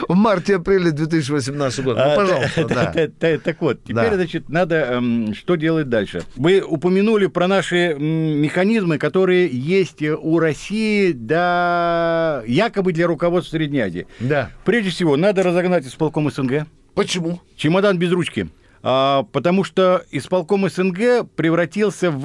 [0.07, 2.03] в марте-апреле 2018 года.
[2.05, 2.91] Ну, А, пожалуйста, та- да.
[2.91, 6.23] та- та- Так вот, теперь, значит, надо эм, что делать дальше.
[6.35, 14.07] Вы упомянули про наши механизмы, которые есть у России, да, якобы для руководства Средней Азии.
[14.19, 14.51] Да.
[14.65, 16.65] Прежде всего, надо разогнать исполком СНГ.
[16.97, 17.41] Почему?
[17.55, 18.49] Чемодан без ручки.
[18.83, 22.21] А, потому что исполком СНГ превратился в...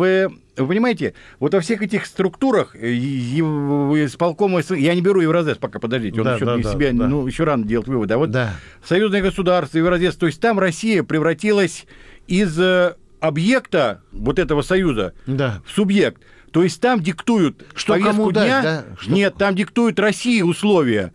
[0.56, 2.92] Вы понимаете, вот во всех этих структурах э,
[4.04, 4.78] исполком СНГ...
[4.78, 7.06] Я не беру Евразес пока, подождите, он Да, еще да, да, себя, да.
[7.08, 8.14] ну, еще рано делать выводы.
[8.14, 8.54] А вот Да.
[8.84, 11.86] союзное государство, Евразес, то есть там Россия превратилась
[12.26, 15.62] из э, объекта вот этого союза Да.
[15.66, 16.22] в субъект.
[16.50, 18.62] То есть там диктуют Что повестку кому дать, дня.
[18.62, 18.84] да?
[19.00, 21.12] Что- Нет, там диктуют России условия.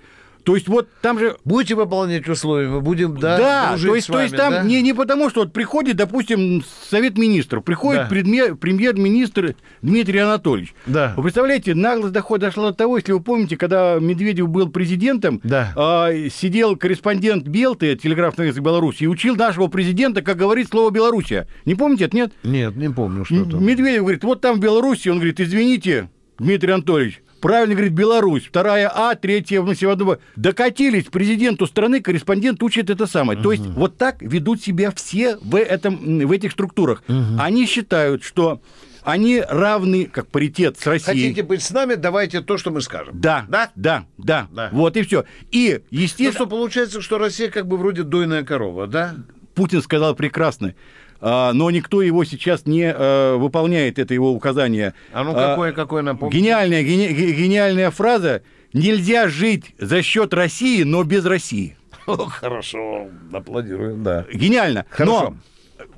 [0.47, 4.07] То есть вот там же Будете выполнять условия, мы будем, да, да, то есть, с
[4.07, 4.63] то вами, есть там да?
[4.63, 8.15] не, не потому, что вот приходит, допустим, Совет Министров, приходит Да.
[8.15, 10.73] предме- премьер-министр Дмитрий Анатольевич.
[10.85, 11.13] Да.
[11.17, 15.73] Вы представляете, наглость доход дошла до того, если вы помните, когда Медведев был президентом, Да.
[15.75, 21.49] а, сидел корреспондент Белты, телеграфный язык Беларуси, и учил нашего президента, как говорить слово Белоруссия.
[21.65, 22.31] Не помните это, нет?
[22.43, 23.65] Нет, не помню, что там.
[23.65, 28.91] Медведев говорит, вот там в Беларуси, он говорит, извините, Дмитрий Анатольевич, правильно говорит Беларусь, вторая
[28.93, 30.19] А, третья в Севадово.
[30.35, 33.41] Докатились к президенту страны, корреспондент учит это самое.
[33.41, 37.03] То есть вот так ведут себя все в, этом, в этих структурах.
[37.39, 38.61] Они считают, что
[39.03, 41.29] они равны, как паритет с Россией.
[41.29, 43.19] Хотите быть с нами, давайте то, что мы скажем.
[43.19, 43.71] Да, Да?
[43.75, 44.69] да, да, Да.
[44.73, 45.23] Вот и все.
[45.49, 49.15] И, Ну естественно, что, получается, что Россия как бы вроде дойная корова, да?
[49.55, 50.75] Путин сказал прекрасно,
[51.21, 54.93] но никто его сейчас не а, выполняет, это его указание.
[55.13, 56.35] А ну А, какое, какое напомню?
[56.37, 58.41] Гениальная, гени- ге- гениальная фраза.
[58.73, 61.77] Нельзя жить за счет России, но без России.
[62.05, 64.25] Хорошо, аплодируем, да.
[64.33, 64.85] Гениально.
[64.89, 65.35] Хорошо.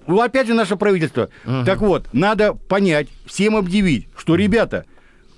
[0.07, 1.29] Но, опять же, наше правительство.
[1.65, 4.85] Так вот, надо понять, всем объявить, что, ребята,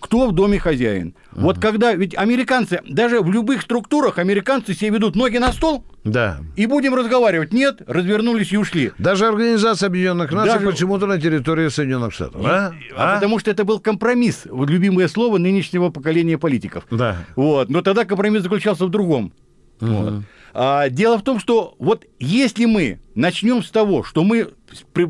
[0.01, 1.15] кто в доме хозяин.
[1.31, 6.39] Вот когда, ведь американцы, даже в любых структурах американцы себе ведут ноги на стол, Да.
[6.57, 7.53] и будем разговаривать.
[7.53, 8.91] Нет, развернулись и ушли.
[8.97, 12.41] Даже Организация Объединенных Наций Даже- почему-то на территории Соединенных Штатов.
[12.43, 12.73] А?
[12.97, 13.15] А А?
[13.15, 16.83] Потому что это был компромисс, вот любимое слово нынешнего поколения политиков.
[16.91, 17.17] Да.
[17.35, 17.69] Вот.
[17.69, 19.31] Но тогда компромисс заключался в другом.
[19.79, 20.23] Вот.
[20.53, 24.49] А, дело в том, что вот если мы начнем с того, что мы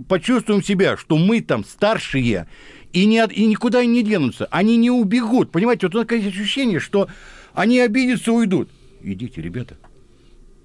[0.08, 2.48] почувствуем себя, что мы там старшие,
[2.94, 5.52] и, не, и никуда не денутся, они не убегут.
[5.52, 7.08] Понимаете, вот такое ощущение, что
[7.54, 8.70] они обидятся, уйдут.
[9.02, 9.76] Идите, ребята,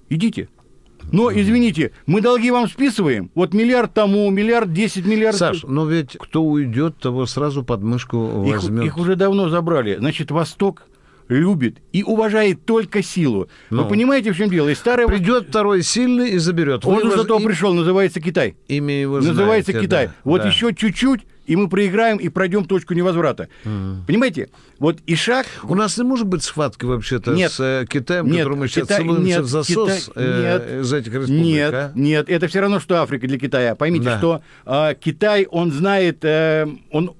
[0.08, 0.48] идите.
[1.12, 3.30] Но, извините, мы долги вам списываем.
[3.34, 5.36] Вот миллиард тому, миллиард десять, миллиард...
[5.36, 8.86] Саш, но ведь кто уйдет, того сразу подмышку Их, возьмет.
[8.86, 9.96] их уже давно забрали.
[9.96, 10.82] Значит, Восток
[11.28, 13.48] любит и уважает только силу.
[13.70, 13.84] Ну.
[13.84, 14.68] Вы понимаете, в чем дело?
[14.68, 15.06] И старая...
[15.06, 16.84] Придет второй сильный и заберет.
[16.84, 18.56] Он Вы уже его- зато им- пришел, называется Китай.
[18.66, 20.06] Имя его называется знаете, Китай.
[20.06, 20.48] да, вот да.
[20.48, 23.48] еще чуть-чуть, и мы проиграем и пройдем точку невозврата.
[24.06, 24.48] Понимаете?
[24.78, 25.46] Вот и шаг...
[25.62, 27.50] У нас не может быть схватки вообще-то Нет.
[27.52, 30.80] с э, Китаем, Нет, которым мы сейчас Китай- целуемся нет, в засос Китай- э, нет.
[30.84, 31.42] из этих республик.
[31.44, 31.92] Нет, а?
[31.94, 33.74] нет, это все равно, что Африка для Китая.
[33.74, 34.18] Поймите, Да.
[34.18, 37.14] что э, Китай, он знает, э, он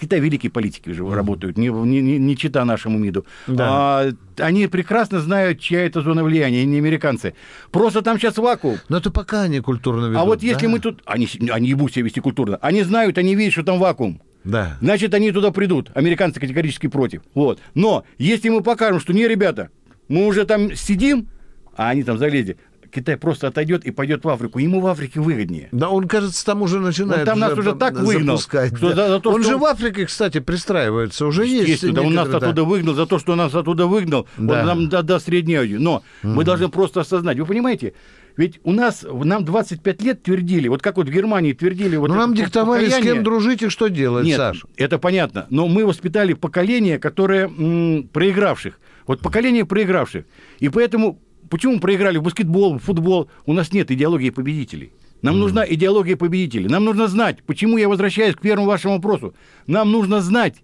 [0.00, 3.26] Китай великие политики же работают, не, не, не, не чита нашему МИДу.
[3.46, 3.66] Да.
[3.68, 7.34] А, они прекрасно знают, чья это зона влияния, не американцы.
[7.70, 8.78] Просто там сейчас вакуум.
[8.88, 10.18] Но это пока они культурно ведут.
[10.18, 10.72] а вот если да?
[10.72, 11.02] мы тут...
[11.04, 12.58] Они, они ебут себя вести культурно.
[12.62, 14.22] Они знают, они видят, что там вакуум.
[14.44, 14.78] Да.
[14.80, 15.90] Значит, они туда придут.
[15.94, 17.22] Американцы категорически против.
[17.34, 17.60] Вот.
[17.74, 19.68] Но если мы покажем, что не, ребята,
[20.08, 21.28] мы уже там сидим,
[21.76, 22.56] а они там залезли,
[22.92, 24.58] Китай просто отойдет и пойдет в Африку.
[24.58, 25.68] Ему в Африке выгоднее.
[25.72, 28.94] Да, он, кажется, там уже начинает Он там нас уже так выгнал, запускать, что да.
[28.94, 31.26] за- за то, он что же в Африке, кстати, пристраивается.
[31.26, 32.38] Уже есть Естественно, он нас да.
[32.38, 34.60] оттуда выгнал, за то, что он нас оттуда выгнал, Да.
[34.60, 35.80] он нам да- даст Среднюю Азию.
[35.80, 37.38] Но мы должны просто осознать.
[37.38, 37.94] Вы понимаете,
[38.36, 41.96] ведь у нас, нам 25 лет твердили, вот как вот в Германии твердили...
[41.96, 43.14] Вот Ну, нам диктовали, с покаяние.
[43.14, 44.64] кем дружить и что делать, Нет, Саш.
[44.76, 45.46] это понятно.
[45.50, 48.78] Но мы воспитали поколение, которое м, проигравших.
[49.06, 50.24] Вот поколение проигравших.
[50.60, 51.18] И поэтому,
[51.50, 53.28] почему мы проиграли в баскетбол, в футбол?
[53.44, 54.92] У нас нет идеологии победителей.
[55.22, 56.68] Нам нужна идеология победителей.
[56.68, 59.34] Нам нужно знать, почему я возвращаюсь к первому вашему вопросу.
[59.66, 60.54] Нам нужно знать,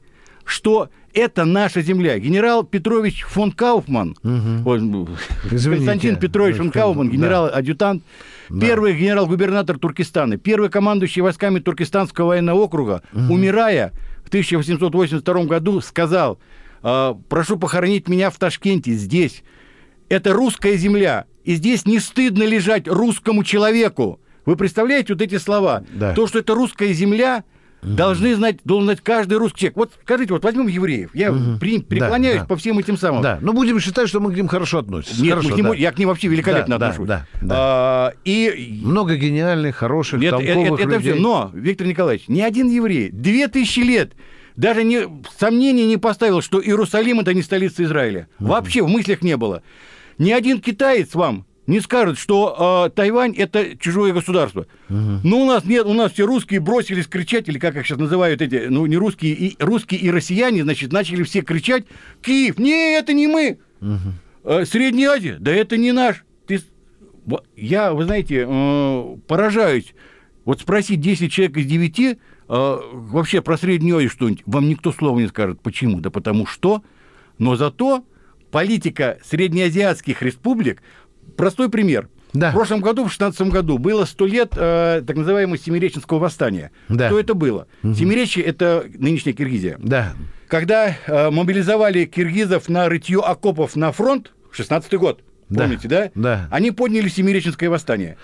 [0.45, 2.19] что это наша земля.
[2.19, 4.81] Генерал Петрович фон Кауфман, вот,
[5.51, 5.77] Извините.
[5.77, 7.17] Константин Петрович фон Кауфман, Да.
[7.17, 8.03] генерал-адъютант,
[8.61, 13.93] первый генерал-губернатор Туркестана, первый командующий войсками Туркестанского военного округа, умирая
[14.25, 16.39] в 1882 году, сказал,
[16.83, 19.43] «Э, прошу похоронить меня в Ташкенте, здесь.
[20.09, 24.21] Это русская земля, и здесь не стыдно лежать русскому человеку.
[24.45, 25.85] Вы представляете вот эти слова?
[25.93, 26.15] Да.
[26.15, 27.43] То, что это русская земля,
[27.83, 29.77] должны знать, должен знать каждый русский человек.
[29.77, 31.11] Вот скажите, вот возьмем евреев.
[31.15, 32.47] Я при- преклоняюсь да.
[32.47, 33.23] по всем этим самым.
[33.23, 35.21] Да, но будем считать, что мы к ним хорошо относимся.
[35.23, 35.79] Нет, Хорошо, мы к нему- да.
[35.79, 37.09] я к ним вообще великолепно Да, отношусь.
[37.09, 37.55] да, да.
[37.57, 41.13] А, и Много гениальных, хороших, это, это- толковых это людей.
[41.13, 41.21] все.
[41.21, 44.13] Но, Виктор Николаевич, ни один еврей две тысячи лет
[44.57, 45.03] даже не,
[45.39, 48.29] сомнений не поставил, что Иерусалим это не столица Израиля.
[48.39, 49.63] Вообще в мыслях не было.
[50.19, 54.67] Ни один китаец вам не скажет, что э, Тайвань это чужое государство.
[54.89, 58.41] Но у нас нет, у нас все русские бросились кричать, или как их сейчас называют
[58.41, 61.85] эти, ну не русские, и, русские и россияне, значит, начали все кричать,
[62.23, 63.59] Киев, не, это не мы.
[64.45, 66.25] Э, Средняя Азия, да это не наш.
[66.47, 66.61] Ты...
[67.57, 69.93] Я, вы знаете, э, поражаюсь.
[70.45, 72.17] Вот спросить 10 человек из 9 э,
[72.49, 75.61] вообще про Среднюю Азию что-нибудь, вам никто слова не скажет.
[75.61, 76.01] Почему?
[76.01, 76.85] Да потому что.
[77.39, 78.05] Но зато
[78.51, 80.83] политика среднеазиатских республик,
[81.37, 82.09] простой пример.
[82.33, 82.51] Да.
[82.51, 86.71] В прошлом году, в 16 году, было 100 лет э, так называемого Семиреченского восстания.
[86.89, 87.09] Да.
[87.09, 87.67] Что это было?
[87.83, 89.77] Семиречье– это нынешняя Киргизия.
[89.79, 90.13] Да.
[90.49, 96.11] Когда э, мобилизовали киргизов на рытье окопов на фронт, 16-й год, Да, помните, да?
[96.15, 96.49] да.
[96.51, 98.17] Они подняли Семиреченское восстание.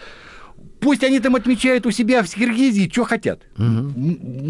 [0.81, 3.43] Пусть они там отмечают у себя в Киргизии, что хотят.
[3.57, 3.93] М,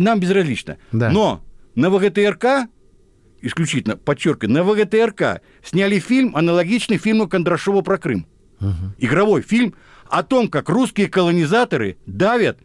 [0.03, 0.79] Нам безразлично.
[0.91, 1.11] Да.
[1.11, 1.43] Но
[1.75, 2.69] на ВГТРК,
[3.43, 8.27] исключительно, подчеркиваю, на ВГТРК сняли фильм, аналогичный фильму Кондрашова про Крым.
[8.99, 9.75] Игровой фильм
[10.09, 12.59] о том, как русские колонизаторы давят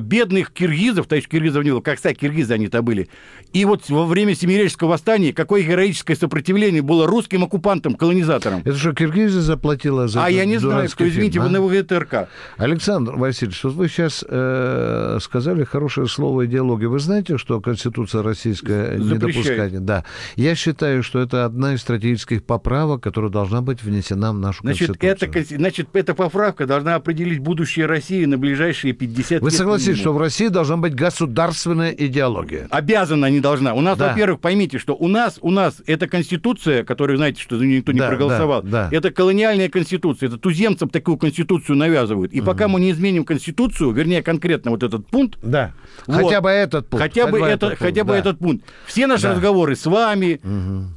[0.00, 3.08] бедных киргизов, то есть киргизов не было, как кстати, киргизы они-то были.
[3.52, 8.60] И вот во время Семиреческого восстания какое героическое сопротивление было русским оккупантам, колонизаторам.
[8.60, 11.52] Это что, Киргизия заплатила за А я не знаю, кто, извините, фильм, вы а?
[11.52, 12.28] на ВГТРК.
[12.56, 16.88] Александр Васильевич, вот вы сейчас э, сказали хорошее слово идеология.
[16.88, 19.84] Вы знаете, что Конституция российская не допускает?
[19.84, 20.04] Да.
[20.36, 24.98] Я считаю, что это одна из стратегических поправок, которая должна быть внесена в нашу Значит,
[24.98, 25.42] Конституцию.
[25.42, 29.58] это, значит, эта поправка должна определить будущее России на ближайшие 50 Вы лет.
[29.68, 32.66] Согласись, что в России должна быть государственная идеология.
[32.70, 33.74] Обязана не должна.
[33.74, 34.08] У нас, Да.
[34.08, 37.92] во-первых, поймите, что у нас, у нас эта конституция, которую, знаете, что за нее никто
[37.92, 38.96] не Да, проголосовал, да, да.
[38.96, 42.32] это колониальная конституция, это туземцам такую конституцию навязывают.
[42.32, 45.72] И пока мы не изменим конституцию, вернее, конкретно вот этот пункт, Да.
[46.06, 46.16] Вот.
[46.22, 47.02] Хотя бы этот пункт.
[47.02, 48.18] Хотя бы, это, пункт, хотя бы да.
[48.18, 48.64] этот пункт.
[48.86, 49.32] Все наши Да.
[49.32, 50.40] разговоры с вами,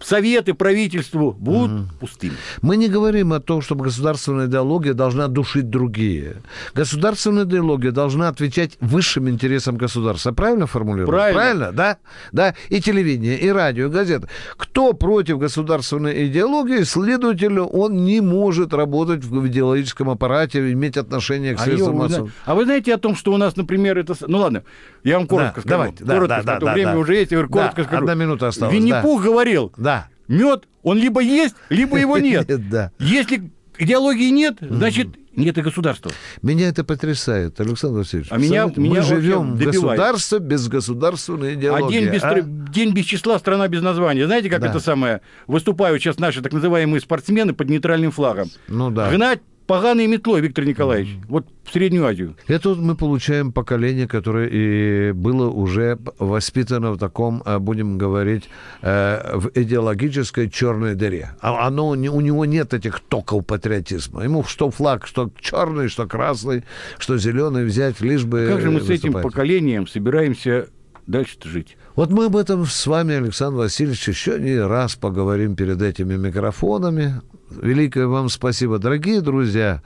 [0.04, 2.34] советы правительству будут пустыми.
[2.62, 6.38] Мы не говорим о том, чтобы государственная идеология должна душить другие.
[6.74, 10.32] Государственная идеология должна отвечать высшим интересам государства.
[10.32, 11.08] Правильно формулирую?
[11.08, 11.40] Правильно.
[11.42, 11.98] Правильно, да?
[12.32, 12.56] Да.
[12.70, 14.28] И телевидение, и радио, и газеты.
[14.58, 21.60] Кто против государственной идеологии, следовательно, он не может работать в идеологическом аппарате, иметь отношение к
[21.62, 22.28] А, средствам вы массовой.
[22.30, 24.14] зна- а вы знаете о том, что у нас, например, это...
[24.28, 24.64] Ну ладно,
[25.04, 25.70] я вам коротко Да, скажу.
[25.70, 26.98] давайте, да, коротко да, да, да, время да.
[27.00, 28.02] уже есть, я говорю, Да, коротко скажу.
[28.04, 30.08] одна минута осталась, Винни-Пух говорил, Да.
[30.28, 32.48] мед, он либо есть, либо его нет.
[32.70, 32.92] Да.
[33.00, 36.12] Если идеологии нет, значит, нет и государства.
[36.42, 38.28] Меня это потрясает, Александр Васильевич.
[38.32, 41.98] А меня- меня Мы вообще живем в государстве без государственной идеологии.
[41.98, 42.42] А день без, а?
[42.42, 44.26] день без числа, страна без названия.
[44.26, 44.68] Знаете, как Да.
[44.70, 45.22] это самое?
[45.48, 48.50] Выступают сейчас наши так называемые спортсмены под нейтральным флагом.
[48.68, 49.10] Ну да.
[49.10, 49.42] Гнать
[49.72, 51.16] поганой метлой, Виктор Николаевич.
[51.30, 52.36] Вот в Среднюю Азию.
[52.48, 58.50] Это вот мы получаем поколение, которое и было уже воспитано в таком, э, будем говорить,
[58.82, 61.32] э, в идеологической черной дыре.
[61.40, 64.26] А оно, у него нет этих токов патриотизма.
[64.26, 66.66] Ему что флаг, что черный, что красный,
[67.00, 69.24] что зеленый взять, лишь бы Как же мы э, с этим выступать.
[69.24, 70.68] поколением собираемся
[71.12, 71.78] дальше жить?
[71.96, 77.22] Вот мы об этом с вами, Александр Васильевич, еще не раз поговорим перед этими микрофонами.
[77.50, 79.84] Великое вам спасибо, дорогие друзья.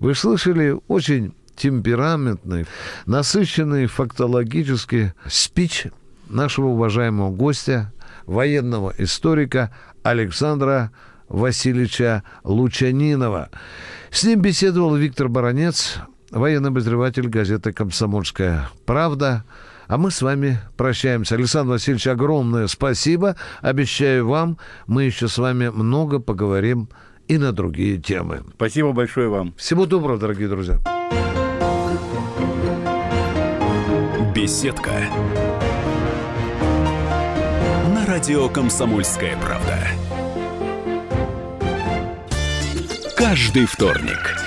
[0.00, 2.66] Вы слышали очень темпераментный,
[3.06, 5.86] насыщенный фактологический спич
[6.28, 7.92] нашего уважаемого гостя,
[8.26, 9.72] военного историка
[10.02, 10.90] Александра
[11.28, 13.50] Васильевича Лучанинова.
[14.10, 15.98] С ним беседовал Виктор Баранец,
[16.30, 19.44] военный обозреватель газеты «Комсомольская правда».
[19.86, 21.34] А мы с вами прощаемся.
[21.34, 23.36] Александр Васильевич, огромное спасибо.
[23.60, 26.88] Обещаю вам, мы еще с вами много поговорим
[27.28, 28.42] и на другие темы.
[28.56, 29.54] Спасибо большое вам.
[29.56, 30.78] Всего доброго, дорогие друзья.
[34.34, 34.92] Беседка.
[37.94, 39.78] На радио «Комсомольская правда».
[43.16, 44.36] Каждый вторник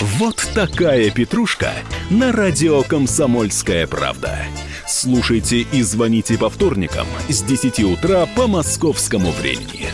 [0.00, 1.72] Вот такая петрушка
[2.10, 4.40] на радио «Комсомольская правда».
[4.86, 9.88] Слушайте и звоните по вторникам с 10 утра по московскому времени.